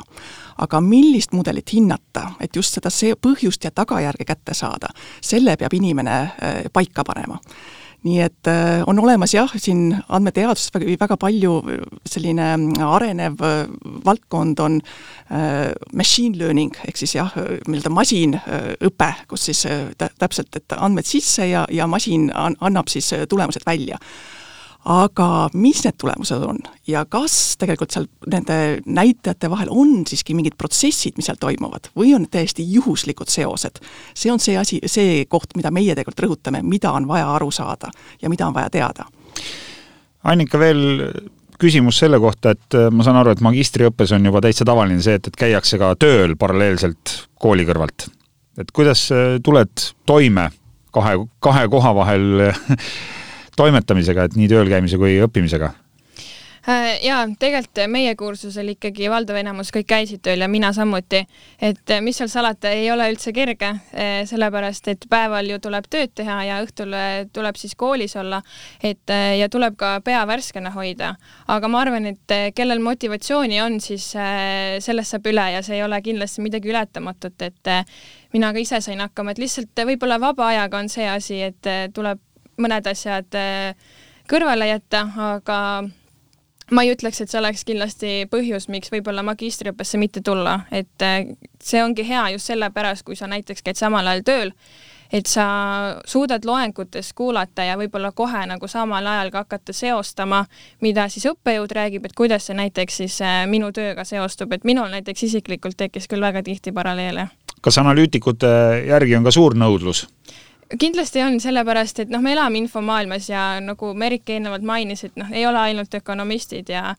aga 0.63 0.81
millist 0.81 1.33
mudelit 1.33 1.75
hinnata, 1.75 2.37
et 2.41 2.55
just 2.57 2.79
seda 2.79 2.91
see 2.91 3.17
põhjust 3.19 3.65
ja 3.65 3.75
tagajärge 3.75 4.25
kätte 4.29 4.55
saada, 4.55 4.95
selle 5.21 5.57
peab 5.57 5.75
inimene 5.75 6.69
paika 6.73 7.03
panema 7.03 7.41
nii 8.03 8.19
et 8.25 8.49
äh, 8.51 8.83
on 8.87 8.99
olemas 8.99 9.35
jah, 9.35 9.51
siin 9.57 9.93
andmeteaduses 10.09 10.73
väga, 10.75 10.97
väga 11.05 11.17
palju 11.23 11.55
äh, 11.63 11.83
selline 12.09 12.49
äh, 12.57 12.83
arenev 12.87 13.39
valdkond 14.05 14.61
on 14.61 14.81
machine 15.97 16.37
learning 16.37 16.75
ehk 16.85 16.99
siis 17.01 17.15
jah, 17.17 17.31
nii-öelda 17.65 17.93
masinõpe, 17.95 19.09
kus 19.31 19.47
siis 19.49 19.63
täpselt, 19.97 20.51
et 20.59 20.75
andmed 20.77 21.09
sisse 21.09 21.47
ja, 21.49 21.63
ja 21.73 21.87
masin 21.89 22.29
annab 22.37 22.91
siis 22.93 23.09
tulemused 23.31 23.65
välja 23.67 23.97
aga 24.85 25.27
mis 25.55 25.83
need 25.85 25.97
tulemused 26.01 26.43
on 26.43 26.59
ja 26.91 27.05
kas 27.07 27.55
tegelikult 27.61 27.95
seal 27.95 28.09
nende 28.31 28.57
näitajate 28.87 29.51
vahel 29.51 29.71
on 29.71 30.03
siiski 30.09 30.35
mingid 30.35 30.57
protsessid, 30.59 31.15
mis 31.17 31.29
seal 31.31 31.39
toimuvad, 31.41 31.93
või 31.99 32.15
on 32.17 32.27
täiesti 32.31 32.67
juhuslikud 32.75 33.31
seosed? 33.31 33.79
see 34.15 34.33
on 34.33 34.43
see 34.43 34.57
asi, 34.59 34.81
see 34.87 35.25
koht, 35.31 35.55
mida 35.57 35.71
meie 35.71 35.95
tegelikult 35.95 36.25
rõhutame, 36.27 36.65
mida 36.67 36.93
on 36.93 37.07
vaja 37.11 37.31
aru 37.37 37.51
saada 37.55 37.93
ja 38.23 38.31
mida 38.33 38.49
on 38.49 38.57
vaja 38.57 38.73
teada. 38.75 39.07
Annika, 40.27 40.59
veel 40.59 40.83
küsimus 41.63 42.01
selle 42.03 42.19
kohta, 42.23 42.57
et 42.57 42.79
äh, 42.79 42.91
ma 42.91 43.07
saan 43.07 43.21
aru, 43.21 43.35
et 43.35 43.45
magistriõppes 43.45 44.15
on 44.17 44.27
juba 44.27 44.43
täitsa 44.43 44.67
tavaline 44.67 45.03
see, 45.05 45.15
et, 45.19 45.31
et 45.31 45.39
käiakse 45.39 45.79
ka 45.79 45.95
tööl 46.01 46.35
paralleelselt 46.39 47.17
kooli 47.39 47.67
kõrvalt. 47.69 48.09
et 48.59 48.75
kuidas 48.75 49.07
äh, 49.15 49.39
tuled 49.43 49.91
toime 50.07 50.51
kahe, 50.93 51.19
kahe 51.41 51.69
koha 51.71 51.95
vahel 52.03 52.27
toimetamisega, 53.57 54.29
et 54.29 54.37
nii 54.39 54.51
tööl 54.53 54.71
käimise 54.73 55.01
kui 55.01 55.19
õppimisega? 55.25 55.73
Äh, 56.63 57.01
jaa, 57.03 57.25
tegelikult 57.43 57.81
meie 57.91 58.13
kursusel 58.15 58.69
ikkagi 58.77 59.09
valdav 59.11 59.41
enamus 59.41 59.73
kõik 59.75 59.89
käisid 59.91 60.21
tööl 60.23 60.45
ja 60.45 60.47
mina 60.47 60.69
samuti. 60.73 61.25
et 61.59 61.91
äh, 61.91 61.99
mis 62.01 62.21
seal 62.21 62.31
salata, 62.31 62.71
ei 62.71 62.87
ole 62.93 63.09
üldse 63.11 63.33
kerge, 63.35 63.73
äh, 63.91 64.23
sellepärast 64.31 64.87
et 64.93 65.09
päeval 65.11 65.51
ju 65.51 65.59
tuleb 65.59 65.91
tööd 65.91 66.15
teha 66.15 66.39
ja 66.47 66.61
õhtul 66.63 66.95
tuleb 67.35 67.59
siis 67.59 67.75
koolis 67.75 68.15
olla, 68.17 68.45
et 68.79 69.11
ja 69.11 69.49
tuleb 69.51 69.75
ka 69.77 69.97
pea 70.07 70.23
värskena 70.27 70.71
hoida. 70.71 71.17
aga 71.49 71.69
ma 71.69 71.83
arvan, 71.83 72.07
et 72.07 72.55
kellel 72.55 72.79
motivatsiooni 72.79 73.59
on, 73.61 73.81
siis 73.81 74.13
sellest 74.87 75.11
saab 75.17 75.27
üle 75.27 75.51
ja 75.57 75.67
see 75.67 75.81
ei 75.81 75.83
ole 75.83 75.99
kindlasti 76.03 76.47
midagi 76.47 76.71
ületamatut, 76.71 77.43
et 77.43 77.75
mina 78.33 78.53
ka 78.53 78.63
ise 78.63 78.81
sain 78.81 79.03
hakkama, 79.03 79.35
et 79.35 79.43
lihtsalt 79.43 79.83
võib-olla 79.83 80.21
vaba 80.21 80.53
ajaga 80.55 80.79
on 80.79 80.89
see 80.89 81.11
asi, 81.11 81.43
et 81.43 81.75
tuleb 81.95 82.23
mõned 82.63 82.87
asjad 82.91 83.39
äh, 83.39 83.75
kõrvale 84.31 84.71
jätta, 84.71 85.07
aga 85.35 85.59
ma 86.73 86.85
ei 86.85 86.93
ütleks, 86.95 87.21
et 87.21 87.33
see 87.33 87.41
oleks 87.41 87.67
kindlasti 87.69 88.15
põhjus, 88.33 88.69
miks 88.73 88.93
võib-olla 88.93 89.25
magistriõppesse 89.27 90.01
mitte 90.01 90.23
tulla, 90.25 90.63
et 90.73 91.05
äh, 91.05 91.35
see 91.63 91.83
ongi 91.85 92.07
hea 92.09 92.31
just 92.37 92.51
sellepärast, 92.51 93.05
kui 93.07 93.19
sa 93.19 93.29
näiteks 93.31 93.65
käid 93.67 93.81
samal 93.81 94.09
ajal 94.09 94.25
tööl, 94.27 94.53
et 95.13 95.29
sa 95.29 95.45
suudad 96.09 96.45
loengutes 96.49 97.13
kuulata 97.13 97.67
ja 97.69 97.77
võib-olla 97.77 98.13
kohe 98.17 98.47
nagu 98.49 98.69
samal 98.69 99.07
ajal 99.07 99.33
ka 99.35 99.45
hakata 99.45 99.75
seostama, 99.77 100.45
mida 100.81 101.09
siis 101.13 101.27
õppejõud 101.29 101.75
räägib, 101.77 102.07
et 102.09 102.17
kuidas 102.17 102.49
see 102.49 102.57
näiteks 102.57 103.03
siis 103.03 103.19
äh, 103.25 103.43
minu 103.51 103.73
tööga 103.77 104.07
seostub, 104.09 104.55
et 104.57 104.65
minul 104.65 104.89
näiteks 104.93 105.29
isiklikult 105.29 105.77
tekkis 105.77 106.09
küll 106.09 106.25
väga 106.25 106.43
tihti 106.43 106.73
paralleele. 106.73 107.29
kas 107.63 107.79
analüütikute 107.79 108.49
järgi 108.89 109.17
on 109.17 109.29
ka 109.29 109.31
suur 109.31 109.55
nõudlus? 109.55 110.07
Kindlasti 110.79 111.23
on, 111.23 111.41
sellepärast 111.41 112.05
et 112.05 112.13
noh, 112.13 112.23
me 112.23 112.33
elame 112.33 112.63
infomaailmas 112.63 113.29
ja 113.31 113.45
nagu 113.61 113.93
Merik 113.99 114.31
eelnevalt 114.31 114.65
mainis, 114.67 115.05
et 115.09 115.17
noh, 115.21 115.31
ei 115.33 115.47
ole 115.47 115.59
ainult 115.59 115.95
ökonomistid 115.95 116.73
ja 116.73 116.95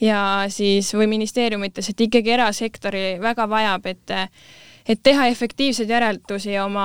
ja 0.00 0.44
siis 0.48 0.92
või 0.94 1.08
ministeeriumites, 1.10 1.88
et 1.90 2.00
ikkagi 2.06 2.30
erasektori 2.36 3.18
väga 3.22 3.48
vajab, 3.50 3.86
et 3.86 4.14
et 4.88 5.00
teha 5.02 5.26
efektiivseid 5.28 5.90
järeldusi 5.90 6.54
oma 6.58 6.84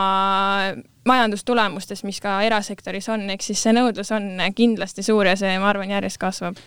majandustulemustest, 1.08 2.04
mis 2.04 2.20
ka 2.24 2.42
erasektoris 2.44 3.08
on, 3.14 3.30
ehk 3.32 3.46
siis 3.46 3.62
see 3.64 3.76
nõudlus 3.76 4.12
on 4.16 4.42
kindlasti 4.56 5.04
suur 5.04 5.30
ja 5.30 5.38
see, 5.40 5.54
ma 5.60 5.70
arvan, 5.72 5.94
järjest 5.94 6.20
kasvab. 6.20 6.60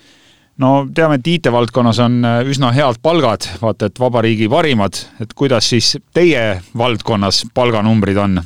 No 0.57 0.87
teame, 0.97 1.19
et 1.19 1.27
IT-valdkonnas 1.29 1.99
on 2.01 2.23
üsna 2.49 2.71
head 2.73 3.03
palgad, 3.05 3.45
vaata 3.61 3.91
et 3.91 4.01
vabariigi 4.01 4.49
parimad, 4.49 4.97
et 5.21 5.35
kuidas 5.37 5.69
siis 5.69 5.99
teie 6.17 6.63
valdkonnas 6.79 7.43
palganumbrid 7.55 8.17
on? 8.23 8.41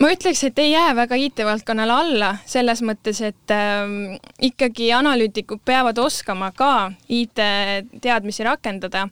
Ma 0.00 0.10
ütleks, 0.14 0.44
et 0.48 0.58
ei 0.58 0.72
jää 0.72 0.94
väga 0.96 1.18
IT-valdkonnale 1.28 1.92
alla, 1.94 2.30
selles 2.46 2.82
mõttes, 2.82 3.20
et 3.24 3.54
äh, 3.54 4.18
ikkagi 4.42 4.92
analüütikud 4.96 5.62
peavad 5.64 5.98
oskama 5.98 6.50
ka 6.56 6.92
IT-teadmisi 7.08 8.44
rakendada. 8.44 9.08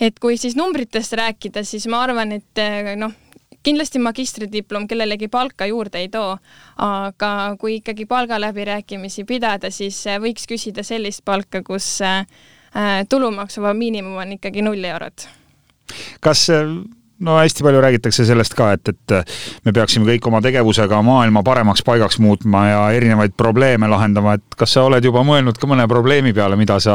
et 0.00 0.18
kui 0.18 0.36
siis 0.36 0.56
numbritest 0.56 1.12
rääkida, 1.12 1.62
siis 1.64 1.86
ma 1.86 2.02
arvan, 2.02 2.32
et 2.32 2.58
äh, 2.58 2.94
noh, 2.96 3.12
kindlasti 3.62 4.00
magistridiplom 4.02 4.86
kellelegi 4.90 5.28
palka 5.30 5.66
juurde 5.70 6.00
ei 6.02 6.08
too, 6.12 6.36
aga 6.82 7.30
kui 7.60 7.78
ikkagi 7.78 8.06
palgaläbirääkimisi 8.10 9.24
pidada, 9.28 9.70
siis 9.70 10.00
äh, 10.10 10.18
võiks 10.22 10.48
küsida 10.50 10.84
sellist 10.86 11.24
palka, 11.24 11.62
kus 11.66 12.00
äh, 12.02 12.26
äh 12.74 13.04
tulumaksuvaba 13.08 13.74
miinimum 13.74 14.18
on 14.18 14.36
ikkagi 14.38 14.62
null 14.62 14.84
eurot. 14.84 15.28
kas 16.20 16.48
äh, 16.50 16.66
no 17.22 17.38
hästi 17.38 17.64
palju 17.64 17.80
räägitakse 17.80 18.26
sellest 18.26 18.54
ka, 18.58 18.72
et, 18.76 18.92
et 18.92 19.34
me 19.66 19.74
peaksime 19.74 20.06
kõik 20.08 20.28
oma 20.28 20.42
tegevusega 20.44 21.00
maailma 21.06 21.44
paremaks 21.46 21.84
paigaks 21.86 22.18
muutma 22.22 22.64
ja 22.68 22.80
erinevaid 22.96 23.36
probleeme 23.38 23.88
lahendama, 23.90 24.36
et 24.38 24.58
kas 24.58 24.76
sa 24.76 24.86
oled 24.88 25.04
juba 25.04 25.24
mõelnud 25.26 25.58
ka 25.58 25.70
mõne 25.70 25.86
probleemi 25.90 26.34
peale, 26.36 26.58
mida 26.60 26.78
sa 26.82 26.94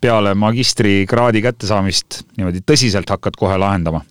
peale 0.00 0.34
magistrikraadi 0.38 1.44
kättesaamist 1.44 2.22
niimoodi 2.36 2.64
tõsiselt 2.66 3.10
hakkad 3.12 3.36
kohe 3.38 3.58
lahendama? 3.60 4.02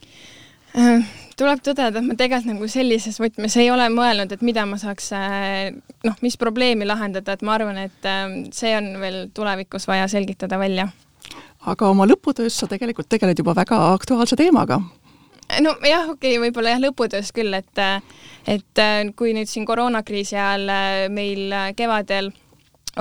Äh, 0.78 1.08
tuleb 1.40 1.64
tõdeda, 1.66 1.98
et 1.98 2.06
ma 2.06 2.18
tegelikult 2.20 2.54
nagu 2.54 2.70
sellises 2.72 3.18
võtmes 3.22 3.58
ei 3.58 3.72
ole 3.74 3.90
mõelnud, 3.94 4.32
et 4.34 4.46
mida 4.46 4.68
ma 4.70 4.78
saaks 4.82 5.12
äh, 5.18 5.74
noh, 6.06 6.22
mis 6.22 6.38
probleemi 6.38 6.86
lahendada, 6.86 7.34
et 7.34 7.46
ma 7.46 7.58
arvan, 7.58 7.82
et 7.88 8.10
äh, 8.10 8.30
see 8.54 8.78
on 8.78 8.94
veel 9.02 9.26
tulevikus 9.34 9.90
vaja 9.90 10.10
selgitada 10.12 10.62
välja 10.62 10.92
aga 11.68 11.90
oma 11.92 12.06
lõputöös 12.08 12.56
sa 12.60 12.68
tegelikult 12.70 13.10
tegeled 13.12 13.40
juba 13.40 13.56
väga 13.58 13.80
aktuaalse 13.96 14.38
teemaga 14.40 14.80
nojah, 15.62 16.10
okei 16.12 16.36
okay,, 16.36 16.42
võib-olla 16.42 16.76
jah, 16.76 16.84
lõputöös 16.84 17.32
küll, 17.36 17.56
et 17.58 17.82
et 18.48 18.84
kui 19.20 19.34
nüüd 19.36 19.50
siin 19.52 19.66
koroonakriisi 19.68 20.38
ajal 20.38 20.70
äh, 20.72 21.02
meil 21.12 21.52
äh, 21.52 21.74
kevadel 21.76 22.32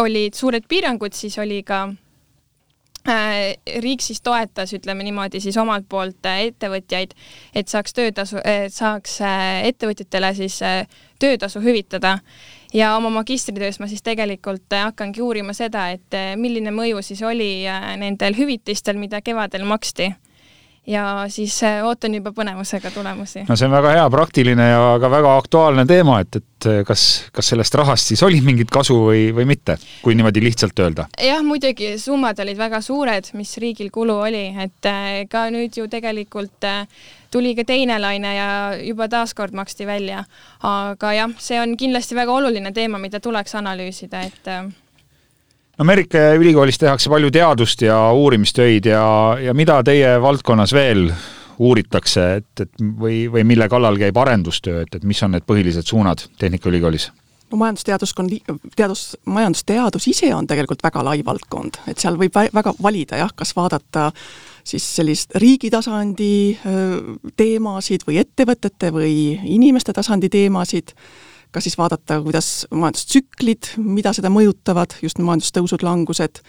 olid 0.03 0.35
suured 0.37 0.67
piirangud, 0.69 1.15
siis 1.15 1.39
oli 1.39 1.61
ka 1.67 1.85
äh, 3.09 3.55
riik 3.83 4.03
siis 4.05 4.21
toetas, 4.27 4.75
ütleme 4.77 5.07
niimoodi, 5.07 5.41
siis 5.41 5.57
omalt 5.63 5.87
poolt 5.89 6.27
ettevõtjaid, 6.27 7.15
et 7.55 7.73
saaks 7.73 7.97
töötasu, 7.97 8.43
saaks 8.75 9.19
ettevõtjatele 9.71 10.35
siis 10.37 10.61
töötasu 11.23 11.63
hüvitada. 11.65 12.19
ja 12.75 12.97
oma 12.97 13.11
magistritöös 13.11 13.79
ma 13.81 13.87
siis 13.89 14.03
tegelikult 14.03 14.75
hakkangi 14.75 15.23
uurima 15.23 15.53
seda, 15.55 15.89
et 15.91 16.37
milline 16.37 16.71
mõju 16.71 17.03
siis 17.03 17.23
oli 17.23 17.65
nendel 17.97 18.37
hüvitistel, 18.37 18.99
mida 18.99 19.23
kevadel 19.23 19.65
maksti 19.65 20.13
ja 20.87 21.27
siis 21.33 21.59
ootan 21.85 22.15
juba 22.15 22.33
põnevusega 22.37 22.91
tulemusi. 22.95 23.45
no 23.49 23.57
see 23.57 23.69
on 23.69 23.75
väga 23.75 23.95
hea, 23.97 24.07
praktiline 24.11 24.69
ja 24.69 24.83
ka 25.03 25.11
väga 25.11 25.35
aktuaalne 25.41 25.87
teema, 25.87 26.21
et, 26.23 26.41
et 26.41 26.69
äh, 26.71 26.81
kas, 26.87 27.05
kas 27.35 27.53
sellest 27.53 27.75
rahast 27.79 28.13
siis 28.13 28.23
oli 28.27 28.41
mingit 28.45 28.71
kasu 28.73 28.99
või, 29.09 29.27
või 29.37 29.49
mitte, 29.53 29.79
kui 30.03 30.17
niimoodi 30.19 30.45
lihtsalt 30.45 30.79
öelda? 30.85 31.09
jah, 31.23 31.43
muidugi 31.47 31.97
summad 32.03 32.41
olid 32.45 32.59
väga 32.61 32.81
suured, 32.85 33.33
mis 33.39 33.57
riigil 33.63 33.91
kulu 33.95 34.19
oli, 34.29 34.47
et 34.67 34.91
äh, 34.91 35.13
ka 35.31 35.49
nüüd 35.55 35.77
ju 35.77 35.89
tegelikult 35.91 36.67
tuli 37.31 37.55
ka 37.59 37.67
teine 37.67 37.99
laine 38.01 38.33
ja 38.37 38.49
juba 38.79 39.11
taaskord 39.13 39.55
maksti 39.55 39.87
välja. 39.87 40.25
aga 40.63 41.13
jah, 41.13 41.39
see 41.39 41.61
on 41.61 41.77
kindlasti 41.77 42.17
väga 42.17 42.33
oluline 42.33 42.73
teema, 42.73 42.99
mida 43.03 43.21
tuleks 43.21 43.55
analüüsida, 43.59 44.23
et 44.23 44.53
Ameerika 45.79 46.31
ülikoolis 46.41 46.79
tehakse 46.81 47.11
palju 47.13 47.29
teadust 47.31 47.83
ja 47.85 47.99
uurimistöid 48.17 48.87
ja, 48.89 49.37
ja 49.37 49.53
mida 49.55 49.83
teie 49.85 50.15
valdkonnas 50.23 50.73
veel 50.73 51.11
uuritakse, 51.59 52.25
et, 52.41 52.63
et 52.65 52.81
või, 52.81 53.27
või 53.33 53.45
mille 53.45 53.69
kallal 53.69 53.99
käib 54.01 54.17
arendustöö, 54.17 54.87
et, 54.87 54.97
et 54.97 55.05
mis 55.05 55.21
on 55.25 55.37
need 55.37 55.45
põhilised 55.49 55.85
suunad 55.89 56.25
Tehnikaülikoolis? 56.41 57.11
no 57.51 57.61
majandusteaduskond, 57.61 58.33
teadus, 58.77 59.05
majandusteadus 59.25 60.09
ise 60.11 60.33
on 60.35 60.49
tegelikult 60.49 60.83
väga 60.83 61.05
lai 61.07 61.21
valdkond, 61.25 61.79
et 61.87 62.01
seal 62.01 62.17
võib 62.19 62.35
väga 62.35 62.73
valida 62.83 63.21
jah, 63.21 63.31
kas 63.37 63.53
vaadata 63.57 64.09
siis 64.67 64.87
sellist 64.97 65.37
riigi 65.39 65.71
tasandi 65.71 66.57
teemasid 67.37 68.09
või 68.09 68.19
ettevõtete 68.25 68.91
või 68.97 69.15
inimeste 69.45 69.95
tasandi 69.95 70.33
teemasid 70.33 70.97
ka 71.57 71.63
siis 71.65 71.79
vaadata, 71.81 72.21
kuidas 72.21 72.67
majandustsüklid, 72.71 73.77
mida 73.81 74.13
seda 74.17 74.29
mõjutavad, 74.33 74.99
just 75.01 75.23
majandustõusud, 75.25 75.85
langused, 75.87 76.43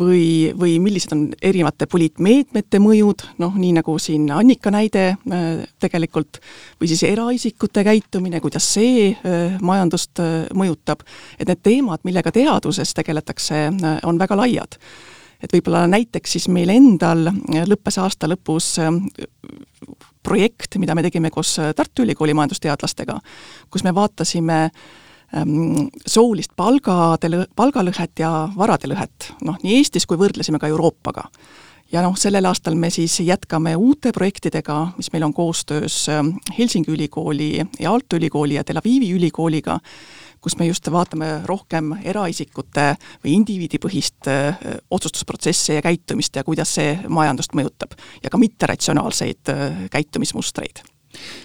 või, 0.00 0.52
või 0.58 0.76
millised 0.82 1.12
on 1.14 1.24
erinevate 1.42 1.86
poliitmeetmete 1.90 2.80
mõjud, 2.82 3.24
noh 3.40 3.56
nii 3.58 3.72
nagu 3.78 3.96
siin 4.02 4.26
Annika 4.34 4.72
näide 4.74 5.04
äh, 5.14 5.64
tegelikult, 5.80 6.40
või 6.80 6.90
siis 6.90 7.04
eraisikute 7.08 7.84
käitumine, 7.86 8.42
kuidas 8.44 8.66
see 8.76 9.10
äh, 9.12 9.56
majandust 9.62 10.20
äh, 10.22 10.34
mõjutab, 10.54 11.04
et 11.38 11.48
need 11.48 11.62
teemad, 11.64 12.02
millega 12.04 12.32
teaduses 12.34 12.94
tegeletakse, 12.96 13.68
on 14.04 14.18
väga 14.18 14.36
laiad. 14.38 14.76
Et 15.42 15.52
võib-olla 15.52 15.84
näiteks 15.90 16.36
siis 16.36 16.48
meil 16.48 16.70
endal 16.72 17.28
lõppes 17.68 17.98
aasta 18.00 18.28
lõpus 18.30 18.74
projekt, 20.24 20.78
mida 20.82 20.96
me 20.96 21.04
tegime 21.04 21.30
koos 21.30 21.58
äh, 21.62 21.72
Tartu 21.76 22.04
Ülikooli 22.04 22.34
majandusteadlastega, 22.34 23.18
kus 23.70 23.84
me 23.84 23.94
vaatasime 23.94 24.58
ähm, 24.64 25.90
soolist 26.06 26.54
palgade, 26.56 27.44
palgalõhet 27.56 28.24
ja 28.24 28.32
varade 28.56 28.90
lõhet, 28.90 29.30
noh, 29.44 29.60
nii 29.62 29.78
Eestis 29.80 30.08
kui 30.08 30.20
võrdlesime 30.20 30.60
ka 30.62 30.70
Euroopaga. 30.72 31.28
ja 31.92 32.02
noh, 32.02 32.16
sellel 32.18 32.48
aastal 32.48 32.74
me 32.74 32.90
siis 32.90 33.20
jätkame 33.20 33.76
uute 33.76 34.12
projektidega, 34.12 34.94
mis 34.96 35.12
meil 35.12 35.28
on 35.28 35.34
koostöös 35.34 36.08
ähm, 36.08 36.36
Helsingi 36.58 36.90
ülikooli 36.90 37.50
ja 37.78 37.90
Aalto 37.90 38.16
ülikooli 38.16 38.54
ja 38.54 38.64
Tel 38.64 38.80
Avivi 38.80 39.12
ülikooliga, 39.12 39.78
kus 40.44 40.58
me 40.60 40.68
just 40.68 40.90
vaatame 40.92 41.30
rohkem 41.48 41.94
eraisikute 42.04 42.90
või 43.24 43.38
indiviidipõhist 43.40 44.28
otsustusprotsesse 44.92 45.78
ja 45.78 45.84
käitumist 45.84 46.36
ja 46.36 46.44
kuidas 46.44 46.74
see 46.76 46.98
majandust 47.08 47.56
mõjutab. 47.56 47.96
ja 48.22 48.30
ka 48.30 48.40
mitteratsionaalseid 48.40 49.54
käitumismustreid 49.90 50.84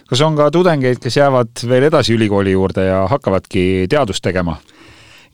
kas 0.10 0.22
on 0.26 0.36
ka 0.38 0.50
tudengeid, 0.52 1.00
kes 1.02 1.18
jäävad 1.18 1.64
veel 1.70 1.88
edasi 1.90 2.16
ülikooli 2.18 2.56
juurde 2.56 2.86
ja 2.90 3.06
hakkavadki 3.08 3.88
teadust 3.90 4.24
tegema? 4.26 4.58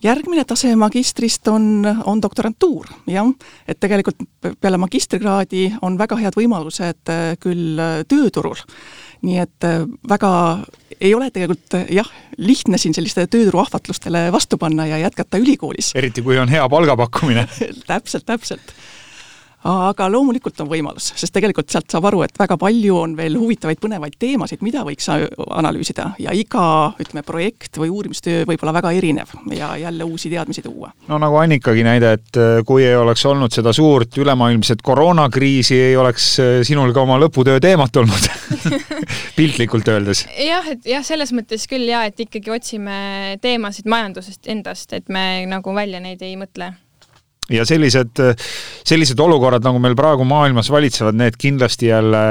järgmine 0.03 0.43
tase 0.45 0.75
magistrist 0.75 1.47
on, 1.47 1.85
on 2.05 2.21
doktorantuur, 2.21 2.89
jah. 3.09 3.31
et 3.67 3.79
tegelikult 3.79 4.19
peale 4.61 4.77
magistrikraadi 4.77 5.69
on 5.81 5.97
väga 5.97 6.19
head 6.19 6.37
võimalused 6.37 7.13
küll 7.41 7.81
tööturul 8.11 8.59
nii 9.25 9.39
et 9.43 9.67
äh, 9.67 9.85
väga 10.09 10.31
ei 10.99 11.13
ole 11.15 11.29
tegelikult 11.33 11.77
äh, 11.79 11.87
jah, 11.97 12.09
lihtne 12.37 12.79
siin 12.81 12.95
sellistele 12.95 13.29
tööturu 13.31 13.61
ahvatlustele 13.63 14.27
vastu 14.35 14.59
panna 14.61 14.87
ja 14.87 14.99
jätkata 15.03 15.41
ülikoolis. 15.41 15.93
eriti, 15.95 16.23
kui 16.25 16.39
on 16.39 16.51
hea 16.51 16.65
palgapakkumine 16.69 17.47
täpselt, 17.91 18.25
täpselt 18.25 18.75
aga 19.65 20.07
loomulikult 20.11 20.59
on 20.61 20.69
võimalus, 20.69 21.11
sest 21.17 21.33
tegelikult 21.33 21.71
sealt 21.71 21.89
saab 21.91 22.05
aru, 22.09 22.21
et 22.25 22.37
väga 22.37 22.57
palju 22.61 22.97
on 22.99 23.15
veel 23.17 23.37
huvitavaid, 23.39 23.79
põnevaid 23.81 24.17
teemasid, 24.21 24.61
mida 24.65 24.83
võiks 24.85 25.07
analüüsida 25.09 26.11
ja 26.21 26.33
iga, 26.37 26.93
ütleme, 27.01 27.25
projekt 27.25 27.79
või 27.81 27.89
uurimistöö 27.93 28.45
võib 28.49 28.61
olla 28.65 28.75
väga 28.77 28.93
erinev 28.97 29.33
ja 29.55 29.73
jälle 29.81 30.05
uusi 30.05 30.29
teadmisi 30.29 30.61
tuua. 30.65 30.91
no 31.09 31.19
nagu 31.21 31.39
Annikagi 31.41 31.85
näide, 31.85 32.13
et 32.19 32.39
äh, 32.39 32.59
kui 32.67 32.85
ei 32.85 32.95
oleks 32.95 33.25
olnud 33.25 33.53
seda 33.55 33.73
suurt 33.73 34.17
ülemaailmset 34.21 34.85
koroonakriisi, 34.85 35.79
ei 35.89 35.97
oleks 35.97 36.29
äh, 36.39 36.53
sinul 36.67 36.93
ka 36.93 37.05
oma 37.05 37.17
lõputöö 37.21 37.59
teemat 37.63 37.97
olnud 38.01 38.29
piltlikult 39.37 39.89
öeldes. 39.89 40.25
jah, 40.37 40.69
et 40.71 40.85
jah, 40.85 41.05
selles 41.05 41.33
mõttes 41.33 41.65
küll 41.69 41.89
ja 41.89 42.05
et 42.05 42.19
ikkagi 42.21 42.53
otsime 42.53 43.37
teemasid 43.41 43.89
majandusest 43.89 44.51
endast, 44.51 44.93
et 44.93 45.09
me 45.09 45.45
nagu 45.49 45.73
välja 45.75 46.03
neid 46.03 46.21
ei 46.25 46.37
mõtle 46.39 46.75
ja 47.53 47.65
sellised, 47.67 48.21
sellised 48.85 49.19
olukorrad, 49.21 49.63
nagu 49.65 49.79
meil 49.81 49.95
praegu 49.97 50.25
maailmas 50.27 50.71
valitsevad, 50.73 51.17
need 51.19 51.37
kindlasti 51.41 51.91
jälle 51.91 52.21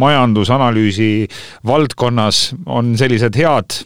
majandusanalüüsi 0.00 1.12
valdkonnas 1.66 2.44
on 2.66 2.94
sellised 2.98 3.36
head 3.36 3.82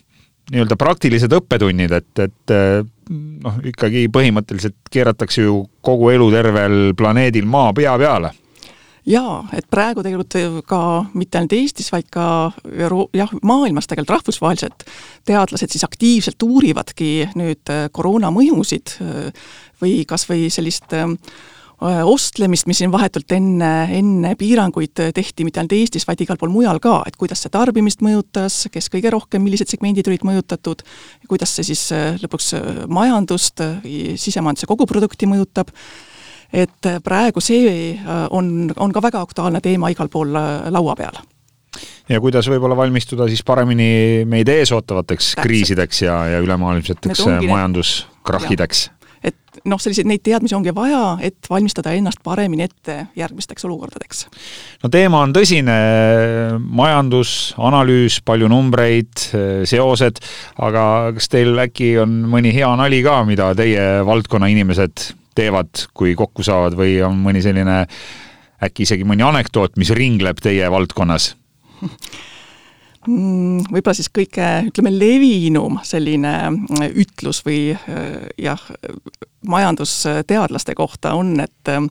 nii-öelda 0.52 0.76
praktilised 0.78 1.32
õppetunnid, 1.34 1.90
et, 1.96 2.22
et 2.22 2.56
noh, 3.42 3.60
ikkagi 3.66 4.06
põhimõtteliselt 4.14 4.90
keeratakse 4.94 5.42
ju 5.42 5.64
kogu 5.84 6.12
elutervel 6.14 6.92
planeedil 6.98 7.48
Maa 7.50 7.72
pea 7.74 7.96
peale 7.98 8.30
jaa, 9.06 9.40
et 9.54 9.66
praegu 9.70 10.02
tegelikult 10.02 10.64
ka 10.66 10.80
mitte 11.14 11.38
ainult 11.40 11.56
Eestis, 11.56 11.90
vaid 11.94 12.08
ka 12.12 12.52
Euro-, 12.72 13.08
jah, 13.16 13.30
maailmas 13.46 13.86
tegelikult 13.86 14.18
rahvusvaheliselt 14.18 14.86
teadlased 15.28 15.74
siis 15.74 15.86
aktiivselt 15.86 16.42
uurivadki 16.42 17.28
nüüd 17.38 17.74
koroona 17.94 18.32
mõjusid 18.34 18.96
või 19.82 20.00
kas 20.08 20.26
või 20.30 20.48
sellist 20.52 20.94
äh, 20.96 21.12
ostlemist, 21.80 22.66
mis 22.66 22.78
siin 22.80 22.92
vahetult 22.92 23.32
enne, 23.36 23.70
enne 23.92 24.32
piiranguid 24.38 24.96
tehti 25.14 25.44
mitte 25.44 25.60
ainult 25.60 25.76
Eestis, 25.76 26.06
vaid 26.08 26.22
igal 26.24 26.38
pool 26.40 26.52
mujal 26.52 26.80
ka, 26.80 27.02
et 27.06 27.18
kuidas 27.20 27.44
see 27.44 27.52
tarbimist 27.52 28.00
mõjutas, 28.04 28.64
kes 28.72 28.88
kõige 28.92 29.12
rohkem, 29.12 29.44
millised 29.44 29.68
segmendid 29.68 30.08
olid 30.08 30.24
mõjutatud, 30.24 30.84
kuidas 31.28 31.52
see 31.56 31.68
siis 31.68 31.84
äh, 31.92 32.16
lõpuks 32.22 32.54
äh, 32.56 32.84
majandust 32.88 33.60
sisemajanduse 33.84 34.68
koguprodukti 34.70 35.28
mõjutab, 35.28 35.72
et 36.56 36.90
praegu 37.04 37.42
see 37.44 37.92
on, 38.30 38.70
on 38.76 38.92
ka 38.92 39.02
väga 39.04 39.20
aktuaalne 39.26 39.60
teema 39.64 39.92
igal 39.92 40.08
pool 40.12 40.32
laua 40.32 40.96
peal. 40.96 41.20
Ja 42.08 42.20
kuidas 42.22 42.46
võib-olla 42.48 42.76
valmistuda 42.78 43.26
siis 43.28 43.42
paremini 43.44 44.24
meid 44.30 44.48
ees 44.48 44.72
ootavateks 44.72 45.32
Täpselt. 45.34 45.46
kriisideks 45.46 46.04
ja, 46.06 46.20
ja 46.36 46.42
ülemaailmseteks 46.44 47.24
majanduskrahhideks? 47.48 48.90
Et 49.26 49.58
noh, 49.66 49.80
selliseid, 49.82 50.06
neid 50.06 50.22
teadmisi 50.22 50.54
ongi 50.54 50.70
vaja, 50.76 51.16
et 51.24 51.48
valmistada 51.50 51.90
ennast 51.96 52.20
paremini 52.22 52.66
ette 52.68 53.08
järgmisteks 53.18 53.64
olukordadeks. 53.66 54.26
no 54.84 54.90
teema 54.92 55.24
on 55.26 55.34
tõsine, 55.34 55.76
majandus, 56.62 57.32
analüüs, 57.58 58.20
palju 58.24 58.48
numbreid, 58.52 59.26
seosed, 59.66 60.22
aga 60.62 60.86
kas 61.16 61.32
teil 61.32 61.58
äkki 61.66 61.96
on 62.04 62.20
mõni 62.30 62.54
hea 62.54 62.70
nali 62.78 63.02
ka, 63.02 63.18
mida 63.26 63.50
teie 63.58 63.88
valdkonna 64.06 64.52
inimesed 64.52 65.10
teevad, 65.36 65.86
kui 65.94 66.14
kokku 66.18 66.44
saavad 66.46 66.76
või 66.78 66.98
on 67.06 67.18
mõni 67.22 67.42
selline 67.44 67.84
äkki 68.66 68.86
isegi 68.86 69.04
mõni 69.04 69.24
anekdoot, 69.26 69.76
mis 69.76 69.92
ringleb 69.94 70.40
teie 70.42 70.70
valdkonnas 70.72 71.34
võib-olla 73.06 73.94
siis 73.96 74.08
kõige, 74.14 74.46
ütleme, 74.70 74.92
levinum 74.94 75.78
selline 75.86 76.32
mm, 76.50 76.86
ütlus 77.02 77.42
või 77.46 77.70
äh, 77.74 78.26
jah, 78.40 78.62
majandusteadlaste 79.46 80.74
kohta 80.78 81.14
on, 81.18 81.36
et 81.44 81.70
äh, 81.70 81.86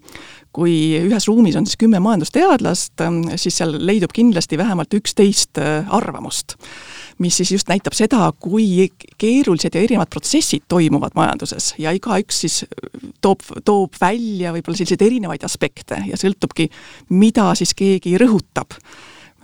kui 0.56 0.74
ühes 1.00 1.28
ruumis 1.28 1.56
on 1.60 1.68
siis 1.68 1.80
kümme 1.80 2.02
majandusteadlast, 2.04 3.00
äh, 3.06 3.38
siis 3.42 3.62
seal 3.62 3.78
leidub 3.80 4.14
kindlasti 4.16 4.60
vähemalt 4.60 4.94
üksteist 4.98 5.62
arvamust. 5.88 6.58
mis 7.18 7.38
siis 7.38 7.52
just 7.52 7.70
näitab 7.72 7.96
seda, 7.96 8.28
kui 8.40 8.90
keerulised 9.18 9.76
ja 9.76 9.82
erinevad 9.82 10.12
protsessid 10.12 10.66
toimuvad 10.68 11.16
majanduses 11.16 11.74
ja 11.80 11.94
igaüks 11.96 12.42
siis 12.44 12.66
toob, 13.24 13.40
toob 13.64 13.96
välja 14.02 14.52
võib-olla 14.52 14.78
selliseid 14.78 15.02
erinevaid 15.02 15.44
aspekte 15.48 16.02
ja 16.10 16.20
sõltubki, 16.20 16.68
mida 17.10 17.54
siis 17.56 17.72
keegi 17.74 18.18
rõhutab 18.20 18.76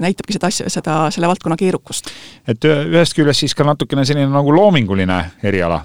näitabki 0.01 0.35
seda 0.35 0.49
asja, 0.51 0.69
seda, 0.69 0.97
selle 1.13 1.29
valdkonna 1.31 1.57
keerukust. 1.59 2.11
et 2.47 2.65
ühest 2.65 3.17
küljest 3.17 3.45
siis 3.45 3.55
ka 3.57 3.67
natukene 3.67 4.05
selline 4.05 4.29
nagu 4.31 4.55
loominguline 4.55 5.23
eriala? 5.43 5.83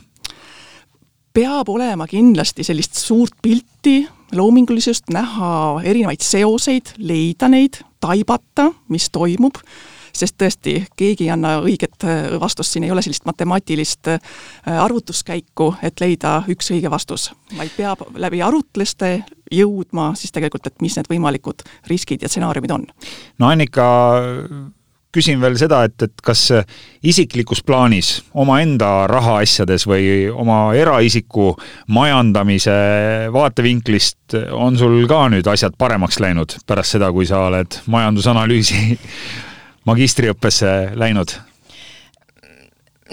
peab 1.36 1.68
olema 1.68 2.06
kindlasti 2.08 2.64
sellist 2.64 2.96
suurt 2.96 3.34
pilti, 3.44 4.06
loomingulisust, 4.32 5.10
näha 5.12 5.82
erinevaid 5.84 6.24
seoseid, 6.24 6.94
leida 6.98 7.50
neid, 7.52 7.82
taibata, 8.00 8.70
mis 8.88 9.10
toimub 9.12 9.60
sest 10.18 10.36
tõesti, 10.40 10.76
keegi 10.96 11.26
ei 11.26 11.32
anna 11.34 11.56
õiget 11.64 12.06
äh, 12.06 12.28
vastust, 12.40 12.74
siin 12.74 12.86
ei 12.86 12.92
ole 12.94 13.04
sellist 13.04 13.26
matemaatilist 13.28 14.12
äh, 14.14 14.20
arvutuskäiku, 14.82 15.72
et 15.86 16.00
leida 16.00 16.38
üks 16.52 16.72
õige 16.74 16.90
vastus, 16.92 17.30
vaid 17.56 17.74
peab 17.76 18.06
läbi 18.20 18.42
arutluste 18.44 19.18
jõudma 19.52 20.12
siis 20.18 20.34
tegelikult, 20.34 20.66
et 20.66 20.80
mis 20.82 20.96
need 20.98 21.10
võimalikud 21.10 21.62
riskid 21.90 22.24
ja 22.24 22.30
stsenaariumid 22.30 22.74
on. 22.74 22.88
no 23.38 23.50
Annika, 23.52 23.86
küsin 25.16 25.40
veel 25.40 25.56
seda, 25.58 25.82
et, 25.86 25.96
et 26.02 26.24
kas 26.24 26.48
isiklikus 27.06 27.62
plaanis 27.66 28.18
omaenda 28.36 29.06
rahaasjades 29.10 29.86
või 29.88 30.28
oma 30.32 30.74
eraisiku 30.76 31.54
majandamise 31.94 32.76
vaatevinklist 33.32 34.36
on 34.52 34.76
sul 34.78 34.98
ka 35.08 35.26
nüüd 35.32 35.48
asjad 35.48 35.76
paremaks 35.78 36.20
läinud 36.20 36.58
pärast 36.66 36.96
seda, 36.96 37.12
kui 37.14 37.28
sa 37.28 37.46
oled 37.48 37.80
majandusanalüüsi 37.86 38.98
magistriõppesse 39.86 40.72
läinud? 40.98 41.36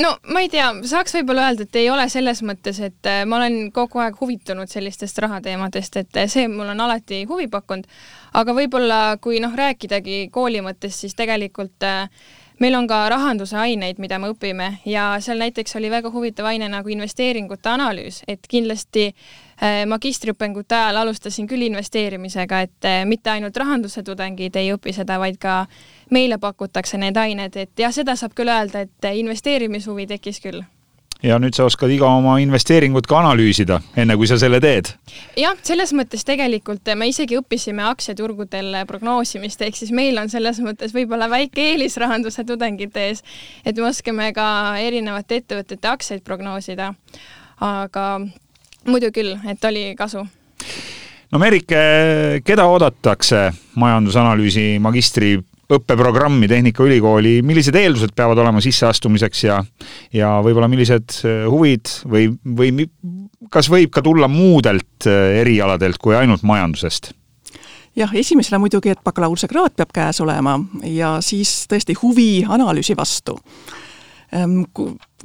no 0.01 0.15
ma 0.33 0.41
ei 0.41 0.49
tea, 0.49 0.69
saaks 0.89 1.13
võib-olla 1.19 1.47
öelda, 1.47 1.67
et 1.67 1.77
ei 1.77 1.89
ole 1.93 2.07
selles 2.09 2.41
mõttes, 2.45 2.79
et 2.83 3.09
äh, 3.09 3.23
ma 3.29 3.38
olen 3.38 3.71
kogu 3.75 4.01
aeg 4.01 4.17
huvitunud 4.19 4.71
sellistest 4.71 5.19
rahateemadest, 5.21 5.99
et 6.01 6.21
äh, 6.21 6.29
see 6.31 6.47
mul 6.51 6.71
on 6.73 6.81
alati 6.86 7.23
huvi 7.29 7.47
pakkunud, 7.51 7.86
aga 8.39 8.55
võib-olla 8.57 9.01
kui 9.21 9.41
noh, 9.43 9.53
rääkidagi 9.57 10.27
kooli 10.33 10.63
mõttes, 10.65 10.97
siis 11.03 11.13
tegelikult 11.19 11.86
äh, 11.86 12.09
meil 12.63 12.75
on 12.77 12.88
ka 12.89 13.03
rahanduse 13.12 13.57
aineid, 13.59 14.01
mida 14.01 14.19
me 14.21 14.31
õpime 14.33 14.69
ja 14.89 15.13
seal 15.23 15.41
näiteks 15.41 15.77
oli 15.79 15.91
väga 15.93 16.12
huvitav 16.13 16.49
aine 16.49 16.69
nagu 16.71 16.89
investeeringute 16.93 17.69
analüüs, 17.69 18.23
et 18.27 18.45
kindlasti 18.49 19.12
magistriõpingute 19.88 20.76
ajal 20.76 20.97
alustasin 21.04 21.47
küll 21.47 21.63
investeerimisega, 21.69 22.60
et 22.67 22.89
mitte 23.08 23.32
ainult 23.32 23.58
rahanduse 23.58 24.04
tudengid 24.04 24.56
ei 24.60 24.73
õpi 24.76 24.91
seda, 24.95 25.19
vaid 25.21 25.39
ka 25.39 25.63
meile 26.12 26.38
pakutakse 26.38 26.99
need 26.99 27.17
ained, 27.17 27.56
et 27.56 27.86
jah, 27.86 27.93
seda 27.95 28.17
saab 28.19 28.36
küll 28.36 28.52
öelda, 28.52 28.84
et 28.84 29.12
investeerimishuvi 29.23 30.08
tekkis 30.12 30.41
küll 30.43 30.63
ja 31.23 31.38
nüüd 31.39 31.56
sa 31.56 31.65
oskad 31.67 31.91
iga 31.93 32.08
oma 32.12 32.36
investeeringut 32.43 33.08
ka 33.08 33.21
analüüsida, 33.21 33.80
enne 33.99 34.17
kui 34.19 34.28
sa 34.30 34.38
selle 34.41 34.60
teed. 34.63 34.91
jah, 35.39 35.56
selles 35.63 35.93
mõttes 35.95 36.26
tegelikult 36.28 36.93
me 36.99 37.08
isegi 37.10 37.38
õppisime 37.39 37.86
aktsiaturgudel 37.88 38.84
prognoosimist, 38.89 39.63
ehk 39.63 39.80
siis 39.80 39.93
meil 39.95 40.19
on 40.19 40.32
selles 40.34 40.60
mõttes 40.63 40.95
võib-olla 40.95 41.30
väike 41.32 41.69
eelis 41.71 41.97
rahanduse 42.02 42.43
tudengite 42.47 43.08
ees, 43.10 43.23
et 43.65 43.80
me 43.80 43.88
oskame 43.89 44.32
ka 44.36 44.47
erinevate 44.84 45.41
ettevõtete 45.41 45.91
aktsiaid 45.95 46.23
prognoosida. 46.28 46.93
aga 47.63 48.06
muidu 48.88 49.12
küll, 49.15 49.38
et 49.50 49.65
oli 49.69 49.91
kasu 50.00 50.26
no 51.32 51.41
Merike, 51.41 51.82
keda 52.46 52.67
oodatakse 52.69 53.48
majandusanalüüsi 53.80 54.78
magistri 54.84 55.38
õppeprogrammi 55.74 56.48
Tehnikaülikooli, 56.52 57.38
millised 57.46 57.76
eeldused 57.80 58.13
peavad 58.15 58.38
olema 58.43 58.62
sisseastumiseks 58.62 59.43
ja 59.48 59.58
ja 60.13 60.36
võib-olla 60.46 60.69
millised 60.72 61.17
äh, 61.24 61.43
huvid 61.50 61.89
või, 62.10 62.30
või 62.43 62.88
kas 63.54 63.69
võib 63.72 63.93
ka 63.93 64.04
tulla 64.06 64.30
muudelt 64.30 65.08
äh, 65.08 65.39
erialadelt 65.41 65.98
kui 66.02 66.15
ainult 66.17 66.43
majandusest? 66.46 67.13
jah, 67.96 68.13
esimesena 68.17 68.60
muidugi, 68.62 68.93
et 68.93 69.02
bakalaureusekraad 69.06 69.76
peab 69.78 69.93
käes 69.93 70.22
olema 70.24 70.58
ja 70.89 71.15
siis 71.22 71.63
tõesti 71.69 71.96
huvi 72.02 72.43
analüüsi 72.50 72.98
vastu. 72.98 73.38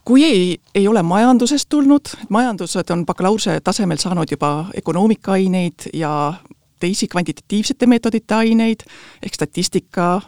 Kui 0.08 0.24
ei, 0.24 0.60
ei 0.74 0.88
ole 0.88 1.02
majandusest 1.02 1.68
tulnud, 1.68 2.08
majandused 2.32 2.90
on 2.90 3.02
bakalaureuse 3.06 3.58
tasemel 3.60 3.98
saanud 4.00 4.30
juba 4.30 4.64
ökonoomiaaineid 4.78 5.90
ja 5.92 6.34
teisi 6.80 7.08
kvantitatiivsete 7.12 7.86
meetodite 7.86 8.34
aineid, 8.34 8.86
ehk 9.22 9.34
statistika, 9.36 10.22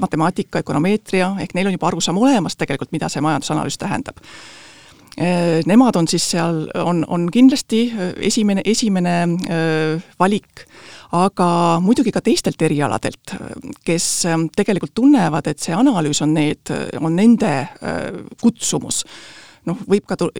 matemaatika, 0.00 0.62
ökonomeetria, 0.64 1.34
ehk 1.44 1.52
neil 1.54 1.68
on 1.68 1.76
juba 1.76 1.90
arusaam 1.90 2.22
olemas 2.24 2.56
tegelikult, 2.56 2.92
mida 2.96 3.12
see 3.12 3.20
majandusanalüüs 3.20 3.76
tähendab. 3.84 4.24
Äh, 5.20 5.60
nemad 5.68 5.96
on 5.96 6.08
siis 6.08 6.24
seal, 6.30 6.64
on, 6.80 7.04
on 7.08 7.26
kindlasti 7.32 7.82
äh, 7.92 8.12
esimene, 8.28 8.62
esimene 8.64 9.16
valik, 10.20 10.64
aga 11.12 11.48
muidugi 11.84 12.14
ka 12.14 12.22
teistelt 12.24 12.62
erialadelt, 12.64 13.34
kes 13.84 14.06
tegelikult 14.56 14.94
tunnevad, 14.96 15.50
et 15.52 15.60
see 15.60 15.76
analüüs 15.76 16.22
on 16.24 16.32
need, 16.32 16.72
on 17.00 17.12
nende 17.16 17.52
kutsumus. 18.40 19.02
Noh, 19.68 19.78
võib 19.86 20.08
ka 20.08 20.16
tu-, 20.18 20.30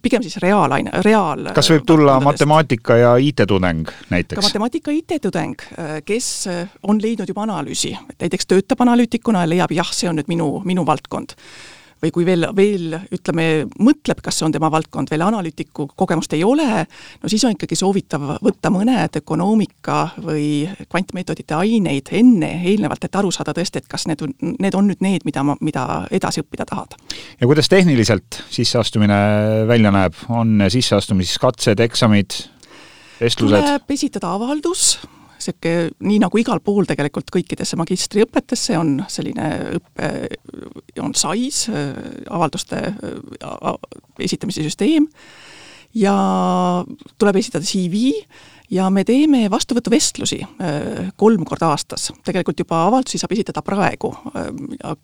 pigem 0.00 0.22
siis 0.24 0.38
reaalaine, 0.40 1.02
reaal 1.04 1.50
kas 1.56 1.68
võib 1.68 1.82
tulla 1.90 2.14
matemaatika 2.24 2.96
ja 2.96 3.10
IT-tudeng 3.20 3.90
näiteks? 4.14 4.38
ka 4.38 4.46
matemaatika 4.46 4.94
IT-tudeng, 4.94 5.66
kes 6.06 6.30
on 6.88 7.02
leidnud 7.02 7.28
juba 7.28 7.44
analüüsi, 7.44 7.92
näiteks 8.14 8.48
töötab 8.48 8.80
analüütikuna 8.86 9.44
ja 9.44 9.52
leiab, 9.52 9.74
jah, 9.76 9.92
see 9.92 10.08
on 10.08 10.16
nüüd 10.22 10.32
minu, 10.32 10.48
minu 10.64 10.86
valdkond 10.88 11.36
või 12.02 12.12
kui 12.14 12.26
veel, 12.26 12.46
veel 12.56 12.94
ütleme, 13.12 13.46
mõtleb, 13.80 14.22
kas 14.24 14.40
see 14.40 14.46
on 14.46 14.54
tema 14.54 14.70
valdkond, 14.72 15.10
veel 15.12 15.24
analüütiku 15.26 15.88
kogemust 15.98 16.32
ei 16.36 16.44
ole, 16.46 16.84
no 17.20 17.30
siis 17.30 17.44
on 17.44 17.56
ikkagi 17.56 17.78
soovitav 17.78 18.26
võtta 18.44 18.72
mõned 18.72 19.20
ökonoomika 19.20 19.98
või 20.24 20.64
kvantmeetodite 20.88 21.58
aineid 21.58 22.12
enne, 22.16 22.52
eelnevalt, 22.64 23.04
et 23.04 23.20
aru 23.20 23.32
saada 23.34 23.54
tõesti, 23.56 23.82
et 23.82 23.90
kas 23.90 24.06
need, 24.10 24.24
need 24.40 24.78
on 24.78 24.88
nüüd 24.90 25.04
need, 25.04 25.26
mida 25.28 25.44
ma, 25.46 25.56
mida 25.60 25.86
edasi 26.10 26.44
õppida 26.44 26.68
tahad. 26.68 26.96
ja 27.40 27.50
kuidas 27.50 27.68
tehniliselt 27.68 28.42
sisseastumine 28.50 29.20
välja 29.68 29.92
näeb, 29.94 30.16
on 30.28 30.66
sisseastumiskatsed, 30.72 31.80
eksamid, 31.84 32.36
vestlused? 33.20 33.60
tuleb 33.60 33.96
esitada 33.98 34.34
avaldus 34.36 34.94
niisugune, 35.40 35.90
nii 36.06 36.20
nagu 36.22 36.40
igal 36.40 36.60
pool 36.64 36.86
tegelikult 36.88 37.30
kõikidesse 37.32 37.78
magistriõpetesse 37.80 38.76
on 38.78 38.98
selline 39.08 39.48
õppe, 39.78 40.10
on 41.00 41.14
sais, 41.18 41.64
avalduste 42.30 42.82
esitamise 44.20 44.64
süsteem 44.66 45.08
ja 45.96 46.14
tuleb 47.18 47.40
esitada 47.40 47.66
CV 47.66 48.12
ja 48.70 48.86
me 48.94 49.02
teeme 49.04 49.48
vastuvõtuvestlusi 49.50 50.38
kolm 51.18 51.44
korda 51.48 51.72
aastas. 51.74 52.10
tegelikult 52.24 52.60
juba 52.62 52.84
avaldusi 52.86 53.18
saab 53.18 53.32
esitada 53.34 53.62
praegu 53.66 54.12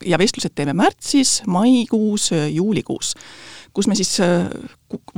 ja 0.07 0.19
vestlused 0.19 0.55
teeme 0.55 0.77
märtsis, 0.77 1.41
maikuus, 1.47 2.31
juulikuus 2.53 3.15
kus 3.77 3.89
me 3.91 3.95
siis 3.95 4.15
äh, 4.25 4.47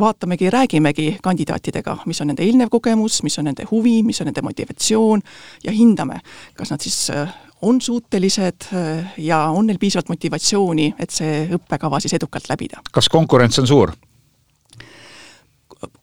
vaatamegi 0.01 0.49
ja 0.49 0.51
räägimegi 0.51 1.19
kandidaatidega, 1.23 1.99
mis 2.11 2.21
on 2.21 2.33
nende 2.33 2.43
eelnev 2.43 2.73
kogemus, 2.75 3.21
mis 3.23 3.39
on 3.39 3.47
nende 3.47 3.67
huvi, 3.71 4.01
mis 4.03 4.19
on 4.21 4.27
nende 4.31 4.43
motivatsioon 4.43 5.23
ja 5.65 5.75
hindame, 5.75 6.19
kas 6.59 6.73
nad 6.75 6.83
siis 6.83 6.97
äh, 7.15 7.31
on 7.63 7.79
suutelised 7.81 8.69
äh, 8.75 9.13
ja 9.23 9.45
on 9.55 9.71
neil 9.71 9.79
piisavalt 9.79 10.11
motivatsiooni, 10.11 10.91
et 10.99 11.15
see 11.15 11.45
õppekava 11.55 12.01
siis 12.03 12.17
edukalt 12.19 12.51
läbida. 12.51 12.83
kas 12.93 13.09
konkurents 13.09 13.63
on 13.63 13.71
suur? 13.71 13.95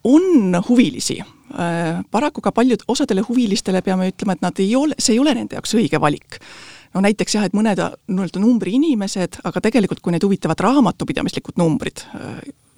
on 0.07 0.55
huvilisi, 0.69 1.17
paraku 2.11 2.39
ka 2.41 2.53
paljud, 2.55 2.85
osadele 2.87 3.25
huvilistele 3.27 3.81
peame 3.83 4.07
ütlema, 4.07 4.37
et 4.37 4.43
nad 4.45 4.59
ei 4.63 4.69
ole, 4.75 4.95
see 4.99 5.17
ei 5.17 5.19
ole 5.19 5.33
nende 5.35 5.57
jaoks 5.57 5.75
õige 5.75 5.99
valik 5.99 6.37
no 6.95 7.03
näiteks 7.03 7.35
jah, 7.35 7.45
et 7.47 7.55
mõned 7.55 7.79
nii-öelda 8.07 8.41
numbriinimesed, 8.41 9.41
aga 9.47 9.61
tegelikult 9.67 10.01
kui 10.03 10.15
neid 10.15 10.23
huvitavad 10.23 10.61
raamatupidamislikud 10.63 11.59
numbrid, 11.59 12.05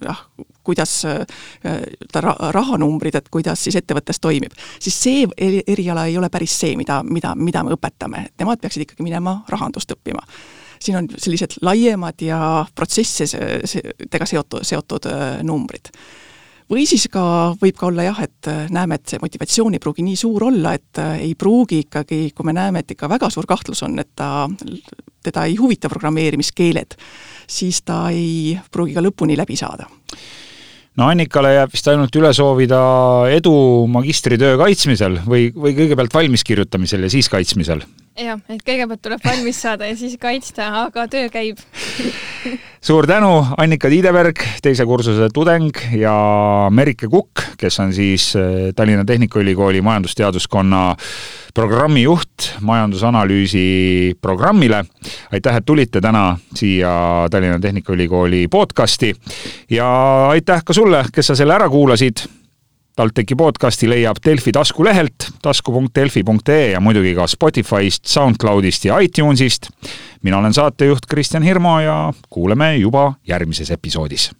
jah, 0.04 0.22
kuidas 0.66 0.94
ta 2.12 2.22
rahanumbrid, 2.24 3.18
et 3.18 3.30
kuidas 3.32 3.62
siis 3.64 3.78
ettevõttes 3.78 4.20
toimib, 4.22 4.54
siis 4.82 4.98
see 4.98 5.26
eriala 5.38 6.08
ei 6.10 6.18
ole 6.18 6.30
päris 6.34 6.58
see, 6.60 6.76
mida, 6.78 7.00
mida, 7.06 7.34
mida 7.38 7.64
me 7.64 7.74
õpetame, 7.76 8.28
et 8.28 8.44
nemad 8.44 8.62
peaksid 8.62 8.86
ikkagi 8.86 9.06
minema 9.06 9.40
rahandust 9.48 9.94
õppima. 9.96 10.24
siin 10.78 10.96
on 10.96 11.08
sellised 11.16 11.58
laiemad 11.62 12.22
ja 12.22 12.66
protsessidega 12.74 14.26
seotud, 14.26 14.62
seotud 14.62 15.08
numbrid 15.42 15.90
või 16.70 16.86
siis 16.88 17.06
ka, 17.12 17.22
võib 17.60 17.76
ka 17.78 17.88
olla 17.88 18.06
jah, 18.08 18.22
et 18.24 18.50
näeme, 18.74 18.98
et 18.98 19.08
see 19.08 19.22
motivatsioon 19.22 19.76
ei 19.76 19.82
pruugi 19.82 20.04
nii 20.06 20.18
suur 20.20 20.48
olla, 20.50 20.74
et 20.76 21.02
ei 21.18 21.34
pruugi 21.38 21.82
ikkagi, 21.86 22.20
kui 22.36 22.48
me 22.48 22.56
näeme, 22.56 22.84
et 22.84 22.96
ikka 22.96 23.10
väga 23.10 23.30
suur 23.32 23.48
kahtlus 23.48 23.82
on, 23.86 23.98
et 24.02 24.10
ta, 24.16 24.48
teda 25.24 25.46
ei 25.48 25.56
huvita 25.60 25.90
programmeerimiskeeled, 25.92 26.98
siis 27.48 27.80
ta 27.86 28.08
ei 28.14 28.58
pruugi 28.72 28.96
ka 28.96 29.04
lõpuni 29.04 29.38
läbi 29.38 29.56
saada. 29.58 29.88
No 30.98 31.06
Annikale 31.06 31.52
jääb 31.54 31.70
vist 31.70 31.86
ainult 31.86 32.16
üle 32.18 32.32
soovida 32.34 32.80
edu 33.30 33.54
magistritöö 33.86 34.56
kaitsmisel 34.58 35.20
või, 35.30 35.52
või 35.54 35.76
kõigepealt 35.76 36.16
valmiskirjutamisel 36.16 37.06
ja 37.06 37.10
siis 37.12 37.30
kaitsmisel 37.30 37.84
jah, 38.18 38.40
et 38.50 38.62
kõigepealt 38.66 39.02
tuleb 39.02 39.24
valmis 39.24 39.60
saada 39.62 39.88
ja 39.88 39.96
siis 39.98 40.16
kaitsta, 40.20 40.68
aga 40.84 41.06
töö 41.10 41.28
käib. 41.32 41.60
Suur 42.88 43.08
tänu, 43.10 43.30
Annika 43.58 43.90
Tiideberg, 43.90 44.38
teise 44.62 44.86
kursuse 44.86 45.28
tudeng 45.34 45.74
ja 45.98 46.14
Merike 46.70 47.08
Kukk, 47.10 47.42
kes 47.58 47.80
on 47.82 47.92
siis 47.94 48.30
äh, 48.38 48.70
Tallinna 48.76 49.04
Tehnikaülikooli 49.04 49.82
majandusteaduskonna 49.82 50.82
programmijuht 51.54 52.52
majandusanalüüsi 52.60 54.14
programmile. 54.20 54.84
aitäh, 55.32 55.56
et 55.56 55.66
tulite 55.66 56.00
täna 56.00 56.38
siia 56.54 57.26
Tallinna 57.30 57.58
Tehnikaülikooli 57.58 58.46
podcasti. 58.48 59.14
Ja 59.70 59.88
aitäh 60.28 60.62
ka 60.64 60.72
sulle, 60.72 61.04
kes 61.12 61.26
sa 61.26 61.34
selle 61.34 61.54
ära 61.58 61.68
kuulasid 61.68 62.37
TalTechi 62.98 63.36
podcasti 63.38 63.86
leiab 63.86 64.16
Delfi 64.24 64.50
taskulehelt 64.52 65.28
tasku.delfi.ee 65.42 66.70
ja 66.70 66.80
muidugi 66.82 67.12
ka 67.14 67.26
Spotify'st, 67.30 68.04
SoundCloudist 68.10 68.84
ja 68.84 68.98
iTunesist. 68.98 69.70
mina 70.22 70.38
olen 70.38 70.54
saatejuht 70.54 71.06
Kristjan 71.10 71.42
Hirmu 71.42 71.78
ja 71.78 72.12
kuuleme 72.30 72.76
juba 72.76 73.12
järgmises 73.28 73.70
episoodis. 73.70 74.30